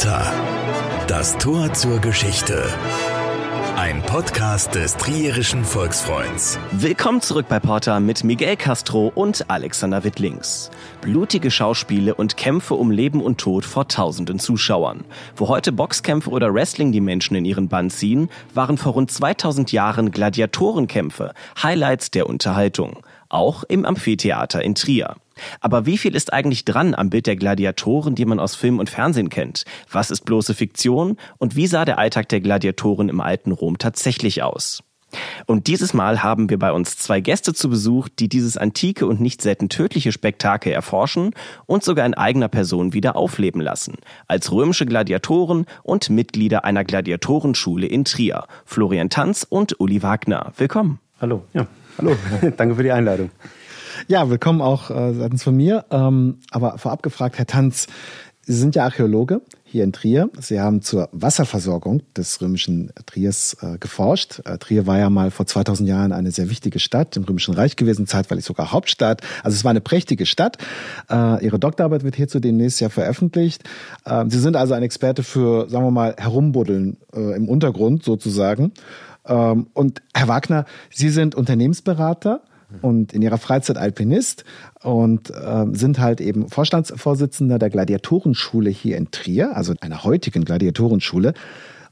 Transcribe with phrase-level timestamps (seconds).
[0.00, 0.32] Porta.
[1.08, 2.64] Das Tor zur Geschichte.
[3.76, 6.58] Ein Podcast des Trierischen Volksfreunds.
[6.72, 10.70] Willkommen zurück bei Porta mit Miguel Castro und Alexander Wittlings.
[11.02, 15.04] Blutige Schauspiele und Kämpfe um Leben und Tod vor tausenden Zuschauern.
[15.36, 19.70] Wo heute Boxkämpfe oder Wrestling die Menschen in ihren Bann ziehen, waren vor rund 2000
[19.70, 23.02] Jahren Gladiatorenkämpfe Highlights der Unterhaltung.
[23.30, 25.16] Auch im Amphitheater in Trier.
[25.60, 28.90] Aber wie viel ist eigentlich dran am Bild der Gladiatoren, die man aus Film und
[28.90, 29.64] Fernsehen kennt?
[29.90, 31.16] Was ist bloße Fiktion?
[31.38, 34.82] Und wie sah der Alltag der Gladiatoren im alten Rom tatsächlich aus?
[35.46, 39.20] Und dieses Mal haben wir bei uns zwei Gäste zu Besuch, die dieses antike und
[39.20, 41.32] nicht selten tödliche Spektakel erforschen
[41.66, 43.96] und sogar in eigener Person wieder aufleben lassen.
[44.28, 48.44] Als römische Gladiatoren und Mitglieder einer Gladiatorenschule in Trier.
[48.64, 50.52] Florian Tanz und Uli Wagner.
[50.56, 51.00] Willkommen.
[51.20, 51.44] Hallo.
[51.52, 51.66] Ja,
[51.98, 52.16] hallo.
[52.56, 53.30] Danke für die Einladung.
[54.08, 55.84] Ja, willkommen auch äh, seitens von mir.
[55.90, 57.86] Ähm, aber vorab gefragt, Herr Tanz,
[58.42, 60.28] Sie sind ja Archäologe hier in Trier.
[60.40, 64.40] Sie haben zur Wasserversorgung des römischen Triers äh, geforscht.
[64.44, 67.76] Äh, Trier war ja mal vor 2000 Jahren eine sehr wichtige Stadt im Römischen Reich
[67.76, 69.20] gewesen, zeitweilig sogar Hauptstadt.
[69.44, 70.58] Also es war eine prächtige Stadt.
[71.08, 73.62] Äh, Ihre Doktorarbeit wird hierzu demnächst ja veröffentlicht.
[74.04, 78.72] Äh, Sie sind also ein Experte für, sagen wir mal, Herumbuddeln äh, im Untergrund sozusagen.
[79.26, 82.42] Ähm, und Herr Wagner, Sie sind Unternehmensberater
[82.82, 84.44] und in ihrer Freizeit Alpinist
[84.82, 91.34] und äh, sind halt eben Vorstandsvorsitzender der Gladiatorenschule hier in Trier, also einer heutigen Gladiatorenschule.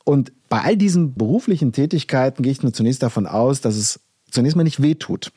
[0.05, 4.57] Und bei all diesen beruflichen Tätigkeiten gehe ich nur zunächst davon aus, dass es zunächst
[4.57, 5.33] mal nicht wehtut,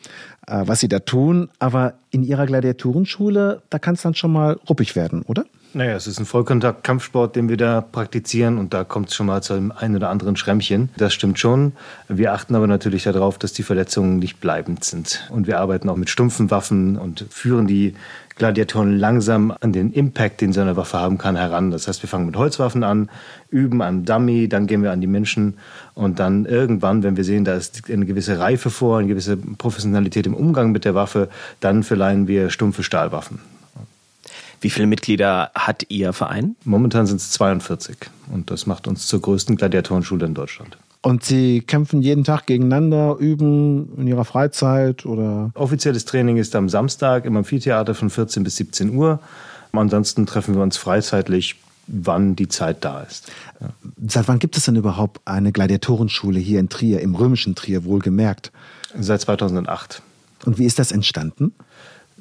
[0.48, 1.50] äh, was sie da tun.
[1.60, 5.46] Aber in ihrer Gladiatorenschule, da kann es dann schon mal ruppig werden, oder?
[5.74, 9.42] Naja, es ist ein Vollkontakt-Kampfsport, den wir da praktizieren und da kommt es schon mal
[9.42, 10.90] zu einem ein oder anderen Schrämmchen.
[10.98, 11.72] Das stimmt schon.
[12.10, 15.30] Wir achten aber natürlich darauf, dass die Verletzungen nicht bleibend sind.
[15.30, 17.96] Und wir arbeiten auch mit stumpfen Waffen und führen die
[18.36, 21.72] Gladiatoren langsam an den Impact, den so eine Waffe haben kann, heran.
[21.72, 23.10] Das heißt, wir fangen mit Holzwaffen an,
[23.50, 25.54] üben am Dummy, dann gehen wir an die Menschen
[25.94, 30.26] und dann irgendwann, wenn wir sehen, da ist eine gewisse Reife vor, eine gewisse Professionalität
[30.26, 31.30] im Umgang mit der Waffe,
[31.62, 33.40] dann verleihen wir stumpfe Stahlwaffen.
[34.62, 36.56] Wie viele Mitglieder hat Ihr Verein?
[36.64, 37.98] Momentan sind es 42
[38.32, 40.78] und das macht uns zur größten Gladiatorenschule in Deutschland.
[41.02, 45.50] Und Sie kämpfen jeden Tag gegeneinander, üben in Ihrer Freizeit oder?
[45.56, 49.20] Offizielles Training ist am Samstag im Amphitheater von 14 bis 17 Uhr.
[49.72, 51.56] Ansonsten treffen wir uns freizeitlich,
[51.88, 53.32] wann die Zeit da ist.
[53.60, 53.70] Ja.
[54.08, 58.52] Seit wann gibt es denn überhaupt eine Gladiatorenschule hier in Trier, im römischen Trier wohlgemerkt?
[59.00, 60.04] Seit 2008.
[60.46, 61.54] Und wie ist das entstanden?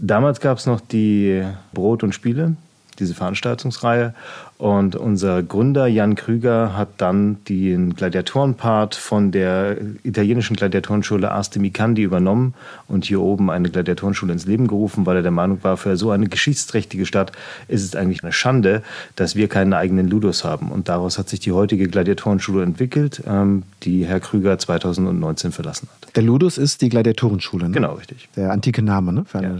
[0.02, 1.44] Damals gab es noch die
[1.74, 2.56] Brot und Spiele,
[2.98, 4.14] diese Veranstaltungsreihe.
[4.60, 11.62] Und unser Gründer Jan Krüger hat dann den Gladiatorenpart von der italienischen Gladiatorenschule Ars de
[11.62, 12.52] Micandi übernommen
[12.86, 16.10] und hier oben eine Gladiatorenschule ins Leben gerufen, weil er der Meinung war, für so
[16.10, 17.32] eine geschichtsträchtige Stadt
[17.68, 18.82] ist es eigentlich eine Schande,
[19.16, 20.70] dass wir keinen eigenen Ludus haben.
[20.70, 26.14] Und daraus hat sich die heutige Gladiatorenschule entwickelt, ähm, die Herr Krüger 2019 verlassen hat.
[26.16, 27.74] Der Ludus ist die Gladiatorenschule, ne?
[27.74, 28.28] Genau, richtig.
[28.36, 29.24] Der antike Name, ne?
[29.32, 29.54] Ja.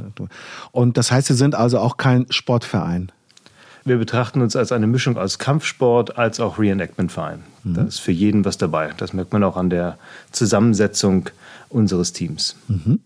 [0.73, 3.11] Und das heißt, Sie sind also auch kein Sportverein?
[3.85, 7.43] Wir betrachten uns als eine Mischung aus Kampfsport als auch Reenactment-Verein.
[7.65, 7.75] Mhm.
[7.75, 8.91] Da ist für jeden was dabei.
[8.97, 9.99] Das merkt man auch an der
[10.33, 11.31] Zusammensetzung
[11.69, 12.57] unseres Teams.
[12.69, 13.01] Mhm.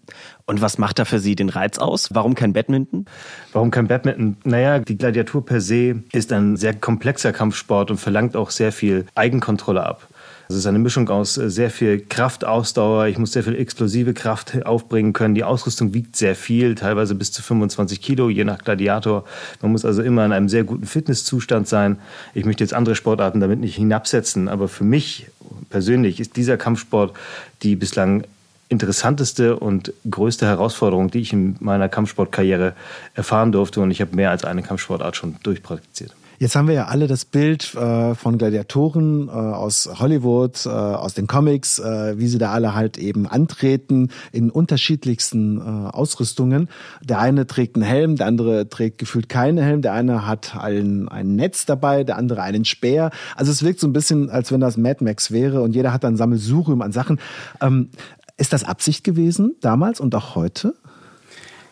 [0.46, 2.10] Und was macht da für Sie den Reiz aus?
[2.12, 3.06] Warum kein Badminton?
[3.52, 4.36] Warum kein Badminton?
[4.44, 9.06] Naja, die Gladiatur per se ist ein sehr komplexer Kampfsport und verlangt auch sehr viel
[9.14, 10.08] Eigenkontrolle ab.
[10.48, 13.06] Es ist eine Mischung aus äh, sehr viel Kraftausdauer.
[13.06, 15.34] Ich muss sehr viel explosive Kraft aufbringen können.
[15.34, 19.24] Die Ausrüstung wiegt sehr viel, teilweise bis zu 25 Kilo, je nach Gladiator.
[19.62, 21.98] Man muss also immer in einem sehr guten Fitnesszustand sein.
[22.34, 25.28] Ich möchte jetzt andere Sportarten damit nicht hinabsetzen, aber für mich
[25.70, 27.14] persönlich ist dieser Kampfsport
[27.62, 28.24] die bislang
[28.68, 32.74] interessanteste und größte Herausforderung, die ich in meiner Kampfsportkarriere
[33.14, 33.80] erfahren durfte.
[33.80, 36.14] Und ich habe mehr als eine Kampfsportart schon durchpraktiziert.
[36.38, 41.14] Jetzt haben wir ja alle das Bild äh, von Gladiatoren äh, aus Hollywood, äh, aus
[41.14, 46.68] den Comics, äh, wie sie da alle halt eben antreten in unterschiedlichsten äh, Ausrüstungen.
[47.02, 51.08] Der eine trägt einen Helm, der andere trägt gefühlt keinen Helm, der eine hat ein,
[51.08, 53.10] ein Netz dabei, der andere einen Speer.
[53.36, 56.02] Also es wirkt so ein bisschen, als wenn das Mad Max wäre und jeder hat
[56.02, 57.20] dann Sammelsurium an Sachen.
[57.60, 57.90] Ähm,
[58.36, 60.74] ist das Absicht gewesen damals und auch heute?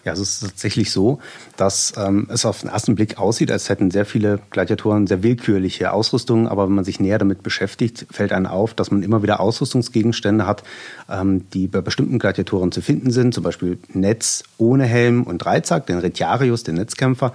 [0.05, 1.21] Ja, es ist tatsächlich so,
[1.57, 5.93] dass ähm, es auf den ersten Blick aussieht, als hätten sehr viele Gladiatoren sehr willkürliche
[5.93, 9.39] Ausrüstung, aber wenn man sich näher damit beschäftigt, fällt einem auf, dass man immer wieder
[9.39, 10.65] Ausrüstungsgegenstände hat,
[11.09, 15.87] ähm, die bei bestimmten Gladiatoren zu finden sind, zum Beispiel Netz ohne Helm und Dreizack,
[15.87, 17.33] den Retiarius, den Netzkämpfer.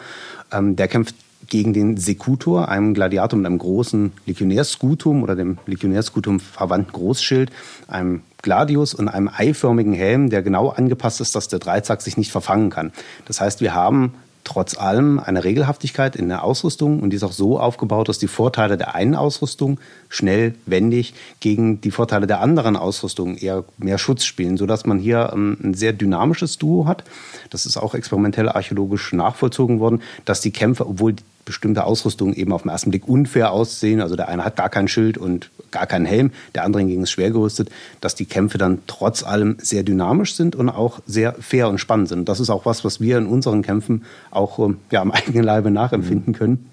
[0.51, 1.15] Ähm, der kämpft
[1.47, 7.49] gegen den Secutor, einem Gladiator mit einem großen Legionärskutum oder dem Legionärskutum verwandten Großschild,
[7.87, 12.31] einem Gladius und einem eiförmigen Helm, der genau angepasst ist, dass der Dreizack sich nicht
[12.31, 12.91] verfangen kann.
[13.25, 14.13] Das heißt, wir haben
[14.47, 18.29] trotz allem eine Regelhaftigkeit in der Ausrüstung und die ist auch so aufgebaut, dass die
[18.29, 24.23] Vorteile der einen Ausrüstung schnell, wendig gegen die Vorteile der anderen Ausrüstung eher mehr Schutz
[24.23, 27.03] spielen, sodass man hier ähm, ein sehr dynamisches Duo hat.
[27.49, 31.15] Das ist auch experimentell archäologisch nachvollzogen worden, dass die Kämpfer, obwohl
[31.47, 34.01] bestimmte Ausrüstungen eben auf den ersten Blick unfair aussehen.
[34.01, 37.11] Also der eine hat gar kein Schild und gar keinen Helm, der andere hingegen ist
[37.11, 37.69] schwer gerüstet,
[38.01, 42.09] dass die Kämpfe dann trotz allem sehr dynamisch sind und auch sehr fair und spannend
[42.09, 42.29] sind.
[42.29, 45.71] Das ist auch was, was wir in unseren Kämpfen auch ähm, ja, am eigenen Leibe
[45.71, 46.69] nachempfinden können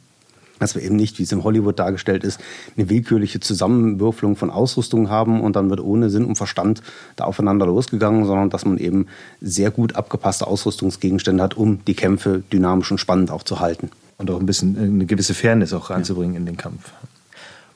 [0.60, 2.40] dass wir eben nicht, wie es im Hollywood dargestellt ist,
[2.76, 6.80] eine willkürliche Zusammenwürfelung von Ausrüstungen haben und dann wird ohne Sinn und Verstand
[7.16, 9.06] da aufeinander losgegangen, sondern dass man eben
[9.40, 13.90] sehr gut abgepasste Ausrüstungsgegenstände hat, um die Kämpfe dynamisch und spannend auch zu halten
[14.24, 16.40] und auch ein bisschen eine gewisse Fairness auch reinzubringen ja.
[16.40, 16.92] in den Kampf.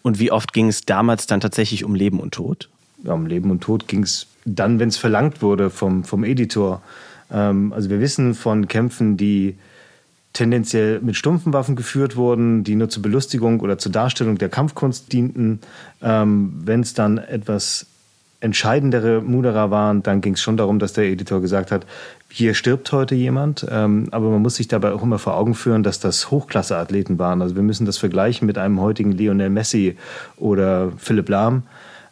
[0.02, 2.68] Und wie oft ging es damals dann tatsächlich um Leben und Tod?
[3.04, 6.82] Ja, um Leben und Tod ging es dann, wenn es verlangt wurde vom, vom Editor.
[7.30, 9.56] Ähm, also wir wissen von Kämpfen, die
[10.32, 15.12] tendenziell mit stumpfen Waffen geführt wurden, die nur zur Belustigung oder zur Darstellung der Kampfkunst
[15.12, 15.60] dienten.
[16.00, 17.86] Ähm, wenn es dann etwas
[18.40, 21.86] entscheidendere Mudera waren, dann ging es schon darum, dass der Editor gesagt hat,
[22.30, 25.82] hier stirbt heute jemand, ähm, aber man muss sich dabei auch immer vor Augen führen,
[25.82, 27.40] dass das Hochklasse-Athleten waren.
[27.40, 29.96] Also wir müssen das vergleichen mit einem heutigen Lionel Messi
[30.36, 31.62] oder Philipp Lahm.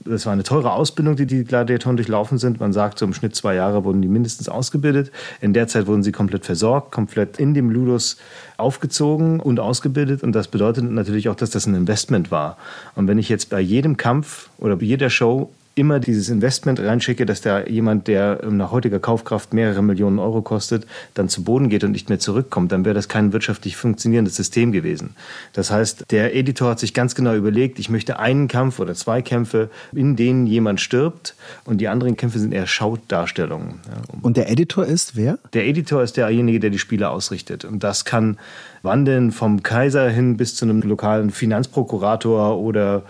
[0.05, 2.61] Das war eine teure Ausbildung, die die Gladiatoren durchlaufen sind.
[2.61, 5.11] Man sagt, so im Schnitt zwei Jahre wurden die mindestens ausgebildet.
[5.41, 8.17] In der Zeit wurden sie komplett versorgt, komplett in dem Ludus
[8.57, 10.23] aufgezogen und ausgebildet.
[10.23, 12.57] Und das bedeutet natürlich auch, dass das ein Investment war.
[12.95, 17.27] Und wenn ich jetzt bei jedem Kampf oder bei jeder Show immer dieses Investment reinschicke,
[17.27, 21.85] dass da jemand, der nach heutiger Kaufkraft mehrere Millionen Euro kostet, dann zu Boden geht
[21.85, 25.15] und nicht mehr zurückkommt, dann wäre das kein wirtschaftlich funktionierendes System gewesen.
[25.53, 29.21] Das heißt, der Editor hat sich ganz genau überlegt, ich möchte einen Kampf oder zwei
[29.21, 31.35] Kämpfe, in denen jemand stirbt
[31.67, 33.81] und die anderen Kämpfe sind eher Schaudarstellungen.
[34.23, 35.39] Und der Editor ist wer?
[35.53, 37.67] Der Editor ist derjenige, der die Spiele ausrichtet.
[37.67, 38.39] Und das kann
[38.83, 43.03] wandeln vom Kaiser hin bis zu einem lokalen Finanzprokurator oder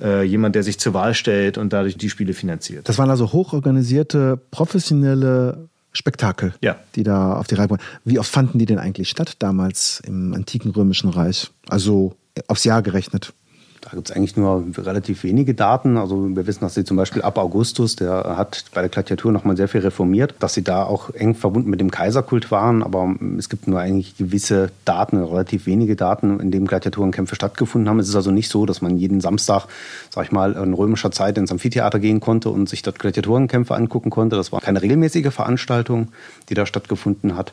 [0.00, 2.88] äh, jemand, der sich zur Wahl stellt und dadurch die Spiele finanziert.
[2.88, 6.76] Das waren also hochorganisierte, professionelle Spektakel, ja.
[6.96, 7.82] die da auf die Reihe wurden.
[8.04, 11.50] Wie oft fanden die denn eigentlich statt damals im antiken römischen Reich?
[11.68, 12.16] Also
[12.48, 13.32] aufs Jahr gerechnet.
[13.84, 15.98] Da gibt es eigentlich nur relativ wenige Daten.
[15.98, 19.58] Also wir wissen, dass sie zum Beispiel ab Augustus, der hat bei der Gladiatur nochmal
[19.58, 22.82] sehr viel reformiert, dass sie da auch eng verbunden mit dem Kaiserkult waren.
[22.82, 27.98] Aber es gibt nur eigentlich gewisse Daten, relativ wenige Daten, in denen Gladiatorenkämpfe stattgefunden haben.
[27.98, 29.66] Es ist also nicht so, dass man jeden Samstag,
[30.08, 34.08] sag ich mal, in römischer Zeit ins Amphitheater gehen konnte und sich dort Gladiatorenkämpfe angucken
[34.08, 34.36] konnte.
[34.36, 36.08] Das war keine regelmäßige Veranstaltung,
[36.48, 37.52] die da stattgefunden hat.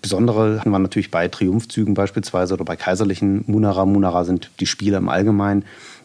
[0.00, 3.84] Besondere hatten wir natürlich bei Triumphzügen beispielsweise oder bei kaiserlichen Munara.
[3.84, 5.64] Munara sind die Spiele im Allgemeinen.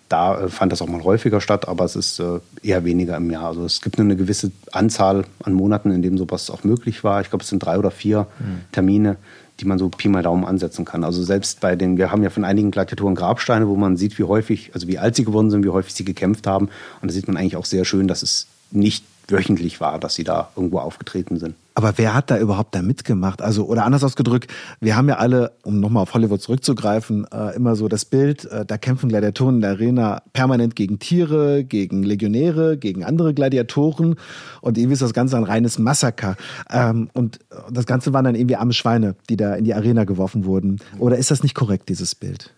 [0.10, 3.30] Da äh, fand das auch mal häufiger statt, aber es ist äh, eher weniger im
[3.32, 3.46] Jahr.
[3.46, 7.22] Also es gibt nur eine gewisse Anzahl an Monaten, in denen sowas auch möglich war.
[7.22, 8.62] Ich glaube, es sind drei oder vier mhm.
[8.72, 9.18] Termine,
[9.60, 11.04] die man so Pi mal Daumen ansetzen kann.
[11.04, 14.24] Also selbst bei den, wir haben ja von einigen Gladiatoren Grabsteine, wo man sieht, wie
[14.24, 16.70] häufig, also wie alt sie geworden sind, wie häufig sie gekämpft haben.
[17.02, 20.24] Und da sieht man eigentlich auch sehr schön, dass es nicht wöchentlich war, dass sie
[20.24, 21.56] da irgendwo aufgetreten sind.
[21.76, 23.42] Aber wer hat da überhaupt da mitgemacht?
[23.42, 27.76] Also, oder anders ausgedrückt, wir haben ja alle, um nochmal auf Hollywood zurückzugreifen, äh, immer
[27.76, 32.78] so das Bild, äh, da kämpfen Gladiatoren in der Arena permanent gegen Tiere, gegen Legionäre,
[32.78, 34.16] gegen andere Gladiatoren
[34.62, 36.36] und irgendwie ist das Ganze ein reines Massaker.
[36.70, 37.40] Ähm, und
[37.72, 40.80] das Ganze waren dann irgendwie arme Schweine, die da in die Arena geworfen wurden.
[41.00, 42.54] Oder ist das nicht korrekt, dieses Bild?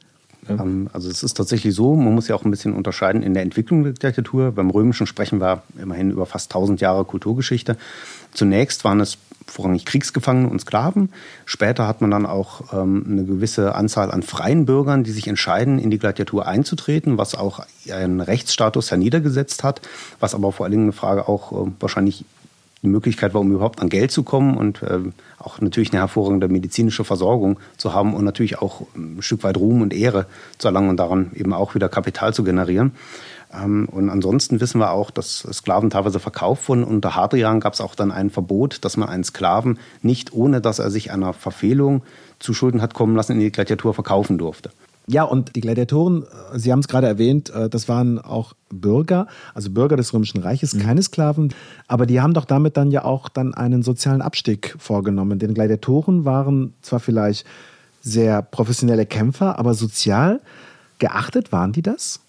[0.50, 3.44] Ähm, also es ist tatsächlich so, man muss ja auch ein bisschen unterscheiden in der
[3.44, 4.52] Entwicklung der Diktatur.
[4.52, 7.78] Beim Römischen sprechen wir immerhin über fast 1000 Jahre Kulturgeschichte.
[8.34, 11.10] Zunächst waren es vorrangig Kriegsgefangene und Sklaven.
[11.46, 15.78] Später hat man dann auch ähm, eine gewisse Anzahl an freien Bürgern, die sich entscheiden,
[15.78, 17.62] in die Gladiatur einzutreten, was auch
[17.92, 19.82] einen Rechtsstatus herniedergesetzt hat,
[20.20, 22.26] was aber vor allen Dingen eine Frage auch äh, wahrscheinlich
[22.86, 25.00] eine Möglichkeit war, um überhaupt an Geld zu kommen und äh,
[25.40, 29.82] auch natürlich eine hervorragende medizinische Versorgung zu haben und natürlich auch ein Stück weit Ruhm
[29.82, 30.26] und Ehre
[30.58, 32.94] zu erlangen und daran eben auch wieder Kapital zu generieren.
[33.54, 36.84] Ähm, und ansonsten wissen wir auch, dass Sklaven teilweise verkauft wurden.
[36.84, 40.80] Unter Hadrian gab es auch dann ein Verbot, dass man einen Sklaven nicht, ohne dass
[40.80, 42.04] er sich einer Verfehlung
[42.40, 44.72] zu Schulden hat kommen lassen, in die Gladiatur verkaufen durfte.
[45.08, 49.28] Ja, und die Gladiatoren, äh, Sie haben es gerade erwähnt, äh, das waren auch Bürger,
[49.54, 50.80] also Bürger des Römischen Reiches, mhm.
[50.80, 51.54] keine Sklaven,
[51.88, 55.38] aber die haben doch damit dann ja auch dann einen sozialen Abstieg vorgenommen.
[55.40, 57.46] Denn Gladiatoren waren zwar vielleicht
[58.02, 60.42] sehr professionelle Kämpfer, aber sozial
[61.00, 62.22] geachtet waren die das?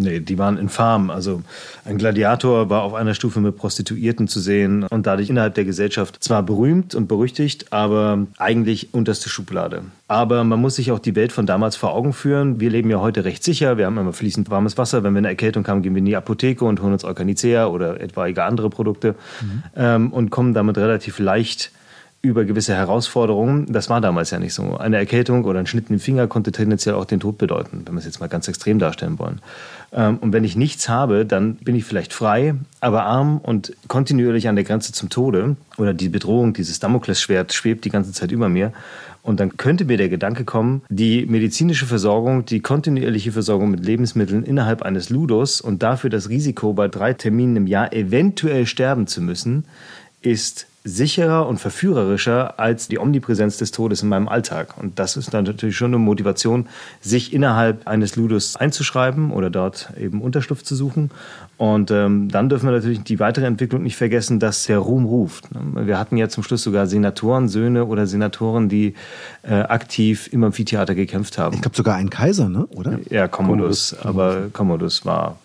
[0.00, 1.10] Nee, die waren infam.
[1.10, 1.42] Also
[1.84, 6.22] ein Gladiator war auf einer Stufe mit Prostituierten zu sehen und dadurch innerhalb der Gesellschaft
[6.22, 9.82] zwar berühmt und berüchtigt, aber eigentlich unterste Schublade.
[10.06, 12.60] Aber man muss sich auch die Welt von damals vor Augen führen.
[12.60, 13.76] Wir leben ja heute recht sicher.
[13.76, 15.02] Wir haben immer fließend warmes Wasser.
[15.02, 18.00] Wenn wir eine Erkältung haben, gehen wir in die Apotheke und holen uns Organicea oder
[18.00, 19.62] etwaige andere Produkte mhm.
[19.74, 21.72] ähm, und kommen damit relativ leicht
[22.20, 23.66] über gewisse Herausforderungen.
[23.72, 24.76] Das war damals ja nicht so.
[24.76, 28.00] Eine Erkältung oder ein Schnitt im Finger konnte tendenziell auch den Tod bedeuten, wenn wir
[28.00, 29.40] es jetzt mal ganz extrem darstellen wollen.
[29.92, 34.48] Ähm, und wenn ich nichts habe, dann bin ich vielleicht frei, aber arm und kontinuierlich
[34.48, 35.56] an der Grenze zum Tode.
[35.76, 38.72] Oder die Bedrohung, dieses Damoklesschwert schwebt die ganze Zeit über mir.
[39.22, 44.42] Und dann könnte mir der Gedanke kommen, die medizinische Versorgung, die kontinuierliche Versorgung mit Lebensmitteln
[44.42, 49.20] innerhalb eines Ludos und dafür das Risiko, bei drei Terminen im Jahr eventuell sterben zu
[49.20, 49.66] müssen,
[50.22, 54.74] ist sicherer und verführerischer als die Omnipräsenz des Todes in meinem Alltag.
[54.78, 56.66] Und das ist dann natürlich schon eine Motivation,
[57.00, 61.10] sich innerhalb eines Ludus einzuschreiben oder dort eben Unterschlupf zu suchen.
[61.56, 65.46] Und ähm, dann dürfen wir natürlich die weitere Entwicklung nicht vergessen, dass der Ruhm ruft.
[65.74, 68.94] Wir hatten ja zum Schluss sogar Senatoren, Söhne oder Senatoren, die
[69.42, 71.54] äh, aktiv im Amphitheater gekämpft haben.
[71.54, 72.66] Ich glaube sogar einen Kaiser, ne?
[72.66, 72.98] oder?
[73.10, 73.94] Ja, Commodus.
[73.94, 75.36] Aber Commodus war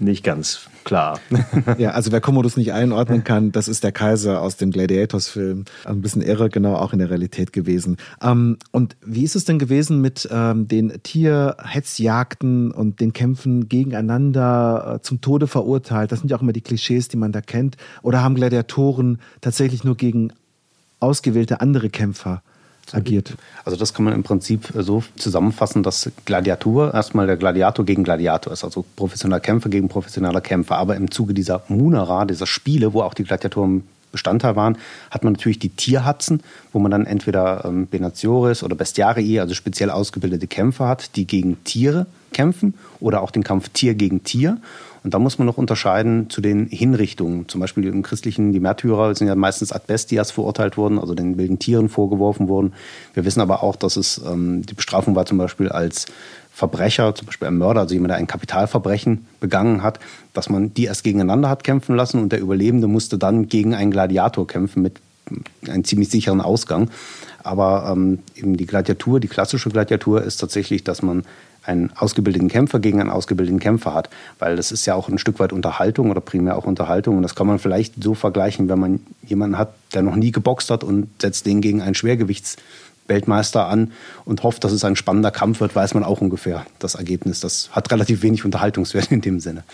[0.00, 1.20] nicht ganz klar.
[1.78, 5.64] ja, also wer Commodus nicht einordnen kann, das ist der Kaiser aus dem Gladiators-Film.
[5.84, 7.96] Ein bisschen irre, genau, auch in der Realität gewesen.
[8.22, 14.96] Ähm, und wie ist es denn gewesen mit ähm, den Tierhetzjagden und den Kämpfen gegeneinander
[14.96, 16.12] äh, zum Tode verurteilt?
[16.12, 17.76] Das sind ja auch immer die Klischees, die man da kennt.
[18.02, 20.32] Oder haben Gladiatoren tatsächlich nur gegen
[21.00, 22.42] ausgewählte andere Kämpfer
[22.92, 23.34] agiert.
[23.64, 28.04] Also das kann man im Prinzip äh, so zusammenfassen, dass Gladiatur erstmal der Gladiator gegen
[28.04, 30.76] Gladiator ist, also professioneller Kämpfer gegen professioneller Kämpfer.
[30.76, 34.76] Aber im Zuge dieser Munera, dieser Spiele, wo auch die Gladiatoren Bestandteil waren,
[35.10, 39.90] hat man natürlich die Tierhatzen, wo man dann entweder ähm, Benatioris oder Bestiarii, also speziell
[39.90, 44.58] ausgebildete Kämpfer hat, die gegen Tiere kämpfen oder auch den Kampf Tier gegen Tier.
[45.02, 47.48] Und da muss man noch unterscheiden zu den Hinrichtungen.
[47.48, 51.38] Zum Beispiel im christlichen, die Märtyrer sind ja meistens ad bestias verurteilt worden, also den
[51.38, 52.74] wilden Tieren vorgeworfen worden.
[53.14, 56.06] Wir wissen aber auch, dass es ähm, die Bestrafung war zum Beispiel als
[56.52, 59.98] Verbrecher, zum Beispiel ein Mörder, also jemand, der ein Kapitalverbrechen begangen hat,
[60.34, 63.90] dass man die erst gegeneinander hat kämpfen lassen und der Überlebende musste dann gegen einen
[63.90, 65.00] Gladiator kämpfen mit
[65.66, 66.90] einem ziemlich sicheren Ausgang.
[67.42, 71.24] Aber ähm, eben die Gladiatur, die klassische Gladiatur ist tatsächlich, dass man
[71.64, 74.10] einen ausgebildeten Kämpfer gegen einen ausgebildeten Kämpfer hat.
[74.38, 77.16] Weil das ist ja auch ein Stück weit Unterhaltung oder primär auch Unterhaltung.
[77.16, 80.70] Und das kann man vielleicht so vergleichen, wenn man jemanden hat, der noch nie geboxt
[80.70, 83.92] hat und setzt den gegen einen Schwergewichtsweltmeister an
[84.24, 87.40] und hofft, dass es ein spannender Kampf wird, weiß man auch ungefähr das Ergebnis.
[87.40, 89.64] Das hat relativ wenig Unterhaltungswert in dem Sinne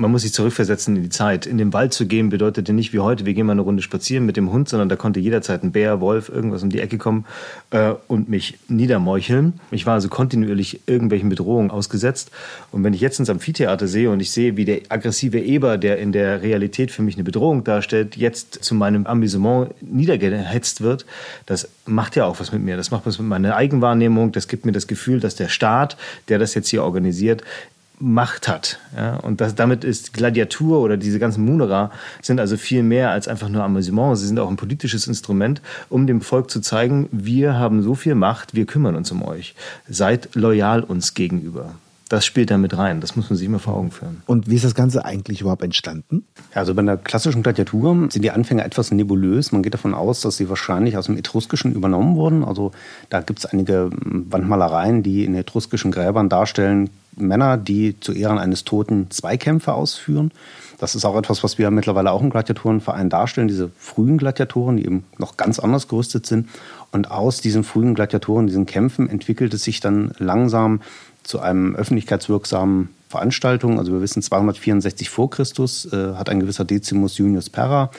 [0.00, 1.46] man muss sich zurückversetzen in die Zeit.
[1.46, 4.24] In den Wald zu gehen bedeutete nicht wie heute, wir gehen mal eine Runde spazieren
[4.24, 7.26] mit dem Hund, sondern da konnte jederzeit ein Bär, Wolf, irgendwas um die Ecke kommen
[7.70, 9.60] äh, und mich niedermeucheln.
[9.70, 12.30] Ich war also kontinuierlich irgendwelchen Bedrohungen ausgesetzt.
[12.72, 15.98] Und wenn ich jetzt ins Amphitheater sehe und ich sehe, wie der aggressive Eber, der
[15.98, 21.04] in der Realität für mich eine Bedrohung darstellt, jetzt zu meinem Amüsement niedergehetzt wird,
[21.44, 22.76] das macht ja auch was mit mir.
[22.78, 24.32] Das macht was mit meiner Eigenwahrnehmung.
[24.32, 27.44] Das gibt mir das Gefühl, dass der Staat, der das jetzt hier organisiert,
[28.00, 28.78] Macht hat.
[28.96, 29.16] Ja?
[29.16, 31.90] Und das, damit ist Gladiatur oder diese ganzen Munera
[32.22, 34.16] sind also viel mehr als einfach nur Amüsement.
[34.18, 38.14] Sie sind auch ein politisches Instrument, um dem Volk zu zeigen, wir haben so viel
[38.14, 39.54] Macht, wir kümmern uns um euch.
[39.88, 41.74] Seid loyal uns gegenüber.
[42.10, 43.00] Das spielt da mit rein.
[43.00, 44.22] Das muss man sich immer vor Augen führen.
[44.26, 46.24] Und wie ist das Ganze eigentlich überhaupt entstanden?
[46.52, 49.52] Also bei der klassischen Gladiatur sind die Anfänge etwas nebulös.
[49.52, 52.42] Man geht davon aus, dass sie wahrscheinlich aus dem Etruskischen übernommen wurden.
[52.42, 52.72] Also
[53.10, 58.64] da gibt es einige Wandmalereien, die in etruskischen Gräbern darstellen, Männer, die zu Ehren eines
[58.64, 60.32] Toten Zweikämpfe ausführen.
[60.78, 64.86] Das ist auch etwas, was wir mittlerweile auch im Gladiatorenverein darstellen, diese frühen Gladiatoren, die
[64.86, 66.48] eben noch ganz anders gerüstet sind.
[66.90, 70.80] Und aus diesen frühen Gladiatoren, diesen Kämpfen, entwickelt es sich dann langsam
[71.22, 73.78] zu einem öffentlichkeitswirksamen Veranstaltung.
[73.80, 77.90] Also wir wissen, 264 vor Christus äh, hat ein gewisser Decimus Junius Perra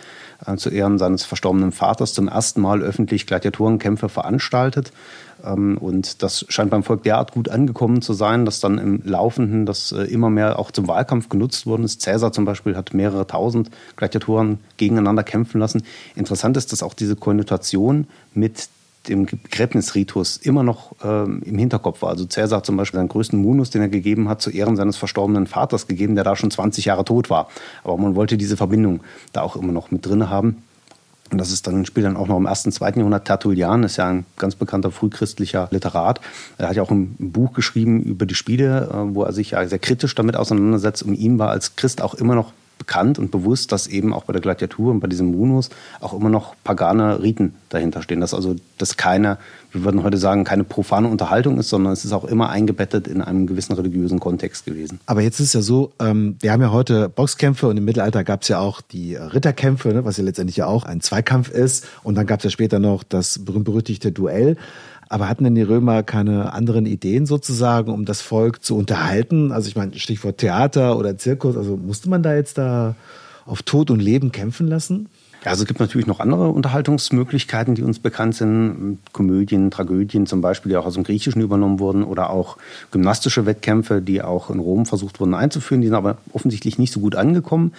[0.46, 4.94] äh, zu Ehren seines verstorbenen Vaters zum ersten Mal öffentlich Gladiatorenkämpfe veranstaltet.
[5.44, 9.66] Ähm, und das scheint beim Volk derart gut angekommen zu sein, dass dann im Laufenden
[9.66, 12.02] das äh, immer mehr auch zum Wahlkampf genutzt worden ist.
[12.02, 15.84] Cäsar zum Beispiel hat mehrere tausend Gladiatoren gegeneinander kämpfen lassen.
[16.16, 18.70] Interessant ist, dass auch diese Konnotation mit
[19.08, 22.10] dem Begräbnisritus immer noch ähm, im Hinterkopf war.
[22.10, 24.98] Also Cäsar hat zum Beispiel seinen größten Munus, den er gegeben hat, zu Ehren seines
[24.98, 27.50] verstorbenen Vaters gegeben, der da schon 20 Jahre tot war.
[27.84, 29.02] Aber man wollte diese Verbindung
[29.34, 30.64] da auch immer noch mit drin haben.
[31.32, 33.26] Und das ist dann, spielt dann auch noch im ersten, zweiten Jahrhundert.
[33.26, 36.20] Tertullian ist ja ein ganz bekannter frühchristlicher Literat.
[36.58, 39.66] Er hat ja auch ein Buch geschrieben über die Spiele, äh, wo er sich ja
[39.66, 41.04] sehr kritisch damit auseinandersetzt.
[41.04, 42.52] Und ihm war als Christ auch immer noch
[42.82, 45.70] bekannt und bewusst, dass eben auch bei der Gladiatur und bei diesem Munus
[46.00, 48.22] auch immer noch pagane Riten dahinter stehen.
[48.22, 49.38] Dass also das keine,
[49.72, 53.22] wir würden heute sagen, keine profane Unterhaltung ist, sondern es ist auch immer eingebettet in
[53.22, 55.00] einem gewissen religiösen Kontext gewesen.
[55.06, 58.42] Aber jetzt ist ja so, ähm, wir haben ja heute Boxkämpfe und im Mittelalter gab
[58.42, 61.86] es ja auch die Ritterkämpfe, ne, was ja letztendlich ja auch ein Zweikampf ist.
[62.02, 64.58] Und dann gab es ja später noch das berühmt-berüchtigte Duell.
[65.12, 69.52] Aber hatten denn die Römer keine anderen Ideen sozusagen, um das Volk zu unterhalten?
[69.52, 72.96] Also ich meine, Stichwort Theater oder Zirkus, also musste man da jetzt da
[73.46, 75.10] auf Tod und Leben kämpfen lassen?
[75.44, 79.00] Ja, also es gibt natürlich noch andere Unterhaltungsmöglichkeiten, die uns bekannt sind.
[79.12, 82.56] Komödien, Tragödien zum Beispiel, die auch aus dem Griechischen übernommen wurden oder auch
[82.92, 85.82] gymnastische Wettkämpfe, die auch in Rom versucht wurden einzuführen.
[85.82, 87.74] Die sind aber offensichtlich nicht so gut angekommen.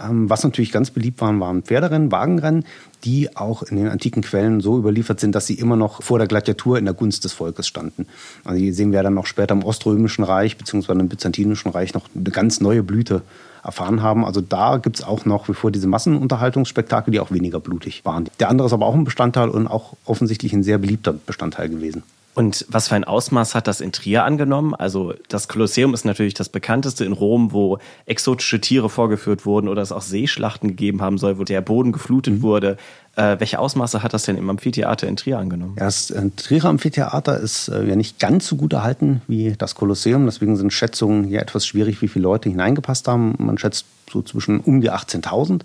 [0.00, 2.64] Ähm, was natürlich ganz beliebt waren, waren Pferderennen, Wagenrennen,
[3.04, 6.28] die auch in den antiken Quellen so überliefert sind, dass sie immer noch vor der
[6.28, 8.06] Gladiatur in der Gunst des Volkes standen.
[8.44, 10.92] Also hier sehen wir dann auch später im Oströmischen Reich bzw.
[10.92, 13.22] im Byzantinischen Reich noch eine ganz neue Blüte
[13.62, 14.24] erfahren haben.
[14.24, 18.28] Also da gibt es auch noch wie vor diese Massenunterhaltungsspektakel, die auch weniger blutig waren.
[18.40, 22.02] Der andere ist aber auch ein Bestandteil und auch offensichtlich ein sehr beliebter Bestandteil gewesen.
[22.34, 24.74] Und was für ein Ausmaß hat das in Trier angenommen?
[24.74, 29.82] Also das Kolosseum ist natürlich das bekannteste in Rom, wo exotische Tiere vorgeführt wurden oder
[29.82, 32.42] es auch Seeschlachten gegeben haben soll, wo der Boden geflutet mhm.
[32.42, 32.76] wurde.
[33.16, 35.74] Äh, welche Ausmaße hat das denn im Amphitheater in Trier angenommen?
[35.78, 39.74] Ja, das äh, Trierer Amphitheater ist äh, ja nicht ganz so gut erhalten wie das
[39.74, 40.24] Kolosseum.
[40.24, 43.34] Deswegen sind Schätzungen hier etwas schwierig, wie viele Leute hineingepasst haben.
[43.36, 45.60] Man schätzt so zwischen um die 18.000.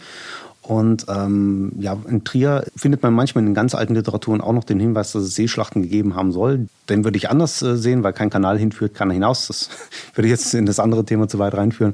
[0.68, 4.82] Und ähm, ja, in Trier findet man manchmal in ganz alten Literaturen auch noch den
[4.82, 6.68] Hinweis, dass es Seeschlachten gegeben haben soll.
[6.90, 9.48] Den würde ich anders äh, sehen, weil kein Kanal hinführt, kann er hinaus.
[9.48, 9.70] Das
[10.16, 11.94] würde jetzt in das andere Thema zu weit reinführen.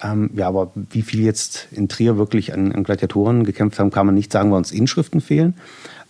[0.00, 4.06] Ähm, ja, aber wie viel jetzt in Trier wirklich an, an Gladiatoren gekämpft haben, kann
[4.06, 5.54] man nicht sagen, weil uns Inschriften fehlen.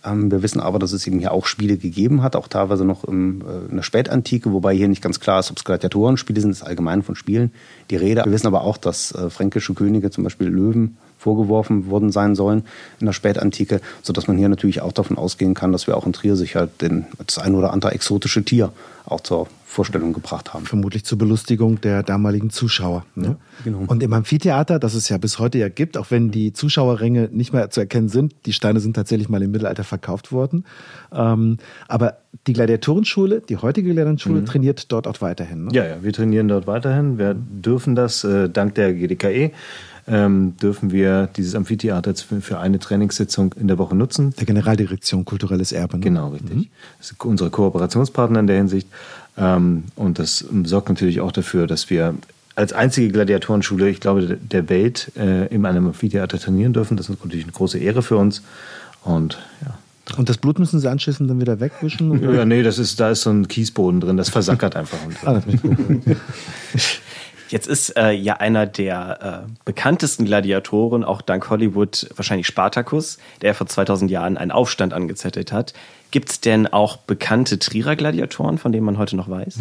[0.05, 3.03] Ähm, wir wissen aber, dass es eben hier auch Spiele gegeben hat, auch teilweise noch
[3.05, 6.51] im, äh, in der Spätantike, wobei hier nicht ganz klar ist, ob es Gladiatorenspiele sind,
[6.51, 7.51] das ist allgemein von Spielen
[7.89, 8.23] die Rede.
[8.25, 12.65] Wir wissen aber auch, dass äh, fränkische Könige, zum Beispiel Löwen, vorgeworfen worden sein sollen
[12.99, 16.13] in der Spätantike, sodass man hier natürlich auch davon ausgehen kann, dass wir auch in
[16.13, 18.71] Trier sicher den, das ein oder andere exotische Tier
[19.05, 20.65] auch zur Vorstellung gebracht haben.
[20.65, 23.05] Vermutlich zur Belustigung der damaligen Zuschauer.
[23.15, 23.25] Ne?
[23.25, 23.83] Ja, genau.
[23.87, 27.51] Und im Amphitheater, das es ja bis heute ja gibt, auch wenn die Zuschauerränge nicht
[27.53, 30.63] mehr zu erkennen sind, die Steine sind tatsächlich mal im Mittelalter verkauft worden.
[31.11, 32.17] Ähm, aber
[32.47, 34.45] die Gladiatorenschule, die heutige Gladiatorenschule, mhm.
[34.45, 35.65] trainiert dort auch weiterhin.
[35.65, 35.71] Ne?
[35.73, 37.17] Ja, ja, wir trainieren dort weiterhin.
[37.17, 39.51] Wir dürfen das äh, dank der GDKE
[40.07, 44.33] ähm, dürfen wir dieses Amphitheater für eine Trainingssitzung in der Woche nutzen.
[44.37, 45.97] Der Generaldirektion Kulturelles Erbe.
[45.97, 46.03] Ne?
[46.03, 46.55] Genau, richtig.
[46.55, 46.67] Mhm.
[46.99, 48.87] Das ist unsere Kooperationspartner in der Hinsicht.
[49.37, 52.13] Ähm, und das sorgt natürlich auch dafür, dass wir
[52.55, 56.97] als einzige Gladiatorenschule, ich glaube, der Welt äh, in einem Amphitheater trainieren dürfen.
[56.97, 58.43] Das ist natürlich eine große Ehre für uns.
[59.03, 59.77] Und ja,
[60.17, 62.11] und das Blut müssen Sie anschließend dann wieder wegwischen?
[62.11, 62.33] Oder?
[62.33, 64.99] Ja, nee, das ist, da ist so ein Kiesboden drin, das versackert einfach.
[65.25, 65.43] ah, das
[67.55, 73.55] Jetzt ist äh, ja einer der äh, bekanntesten Gladiatoren, auch dank Hollywood, wahrscheinlich Spartacus, der
[73.55, 75.73] vor 2000 Jahren einen Aufstand angezettelt hat.
[76.11, 79.59] Gibt es denn auch bekannte Trierer Gladiatoren, von denen man heute noch weiß?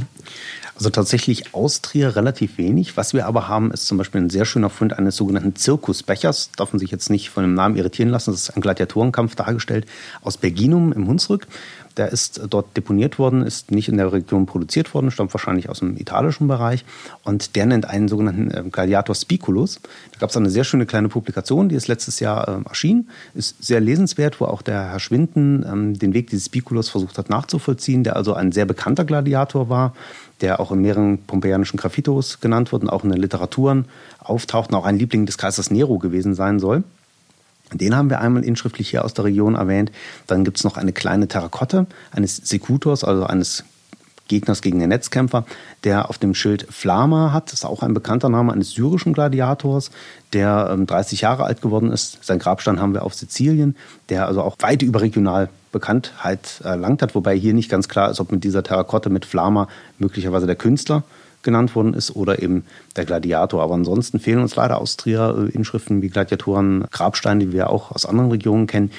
[0.74, 2.96] Also tatsächlich aus Trier relativ wenig.
[2.96, 6.50] Was wir aber haben, ist zum Beispiel ein sehr schöner Fund eines sogenannten Zirkusbechers.
[6.56, 8.32] Darf man sich jetzt nicht von dem Namen irritieren lassen.
[8.32, 9.86] Das ist ein Gladiatorenkampf dargestellt
[10.20, 11.46] aus Berginum im Hunsrück.
[11.96, 15.78] Der ist dort deponiert worden, ist nicht in der Region produziert worden, stammt wahrscheinlich aus
[15.78, 16.84] dem italischen Bereich.
[17.22, 19.80] Und der nennt einen sogenannten äh, Gladiator Spiculus.
[20.12, 23.08] Da gab es eine sehr schöne kleine Publikation, die ist letztes Jahr äh, erschienen.
[23.34, 27.30] Ist sehr lesenswert, wo auch der Herr Schwinden ähm, den Weg dieses Spiculus versucht hat
[27.30, 29.94] nachzuvollziehen, der also ein sehr bekannter Gladiator war,
[30.40, 33.84] der auch in mehreren pompeianischen Graffitos genannt wird und auch in den Literaturen
[34.18, 36.82] auftaucht und auch ein Liebling des Kaisers Nero gewesen sein soll.
[37.72, 39.90] Den haben wir einmal inschriftlich hier aus der Region erwähnt.
[40.26, 43.64] Dann gibt es noch eine kleine Terrakotte eines Sekutors, also eines
[44.28, 45.44] Gegners gegen den Netzkämpfer,
[45.84, 47.46] der auf dem Schild Flama hat.
[47.46, 49.90] Das ist auch ein bekannter Name eines syrischen Gladiators,
[50.32, 52.18] der ähm, 30 Jahre alt geworden ist.
[52.22, 53.76] Sein Grabstein haben wir auf Sizilien,
[54.08, 58.32] der also auch weit überregional Bekanntheit erlangt hat, wobei hier nicht ganz klar ist, ob
[58.32, 61.02] mit dieser Terrakotte mit Flama möglicherweise der Künstler
[61.44, 62.64] genannt worden ist oder eben
[62.96, 63.62] der Gladiator.
[63.62, 67.92] Aber ansonsten fehlen uns leider aus Trier äh, Inschriften wie Gladiatoren, Grabsteine, die wir auch
[67.92, 68.90] aus anderen Regionen kennen.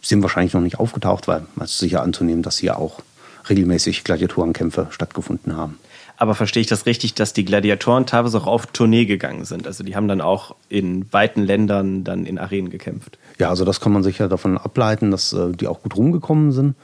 [0.00, 3.00] Sind wahrscheinlich noch nicht aufgetaucht, weil man ist sicher anzunehmen, dass hier auch
[3.48, 5.78] regelmäßig Gladiatorenkämpfe stattgefunden haben.
[6.16, 9.66] Aber verstehe ich das richtig, dass die Gladiatoren teilweise auch auf Tournee gegangen sind?
[9.66, 13.18] Also die haben dann auch in weiten Ländern dann in Arenen gekämpft.
[13.38, 16.76] Ja, also das kann man sicher davon ableiten, dass äh, die auch gut rumgekommen sind.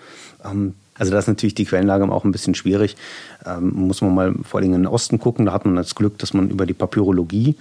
[1.01, 2.95] Also das ist natürlich die Quellenlage auch ein bisschen schwierig.
[3.47, 5.47] Ähm, muss man mal vor allem in den Osten gucken.
[5.47, 7.57] Da hat man das Glück, dass man über die Papyrologie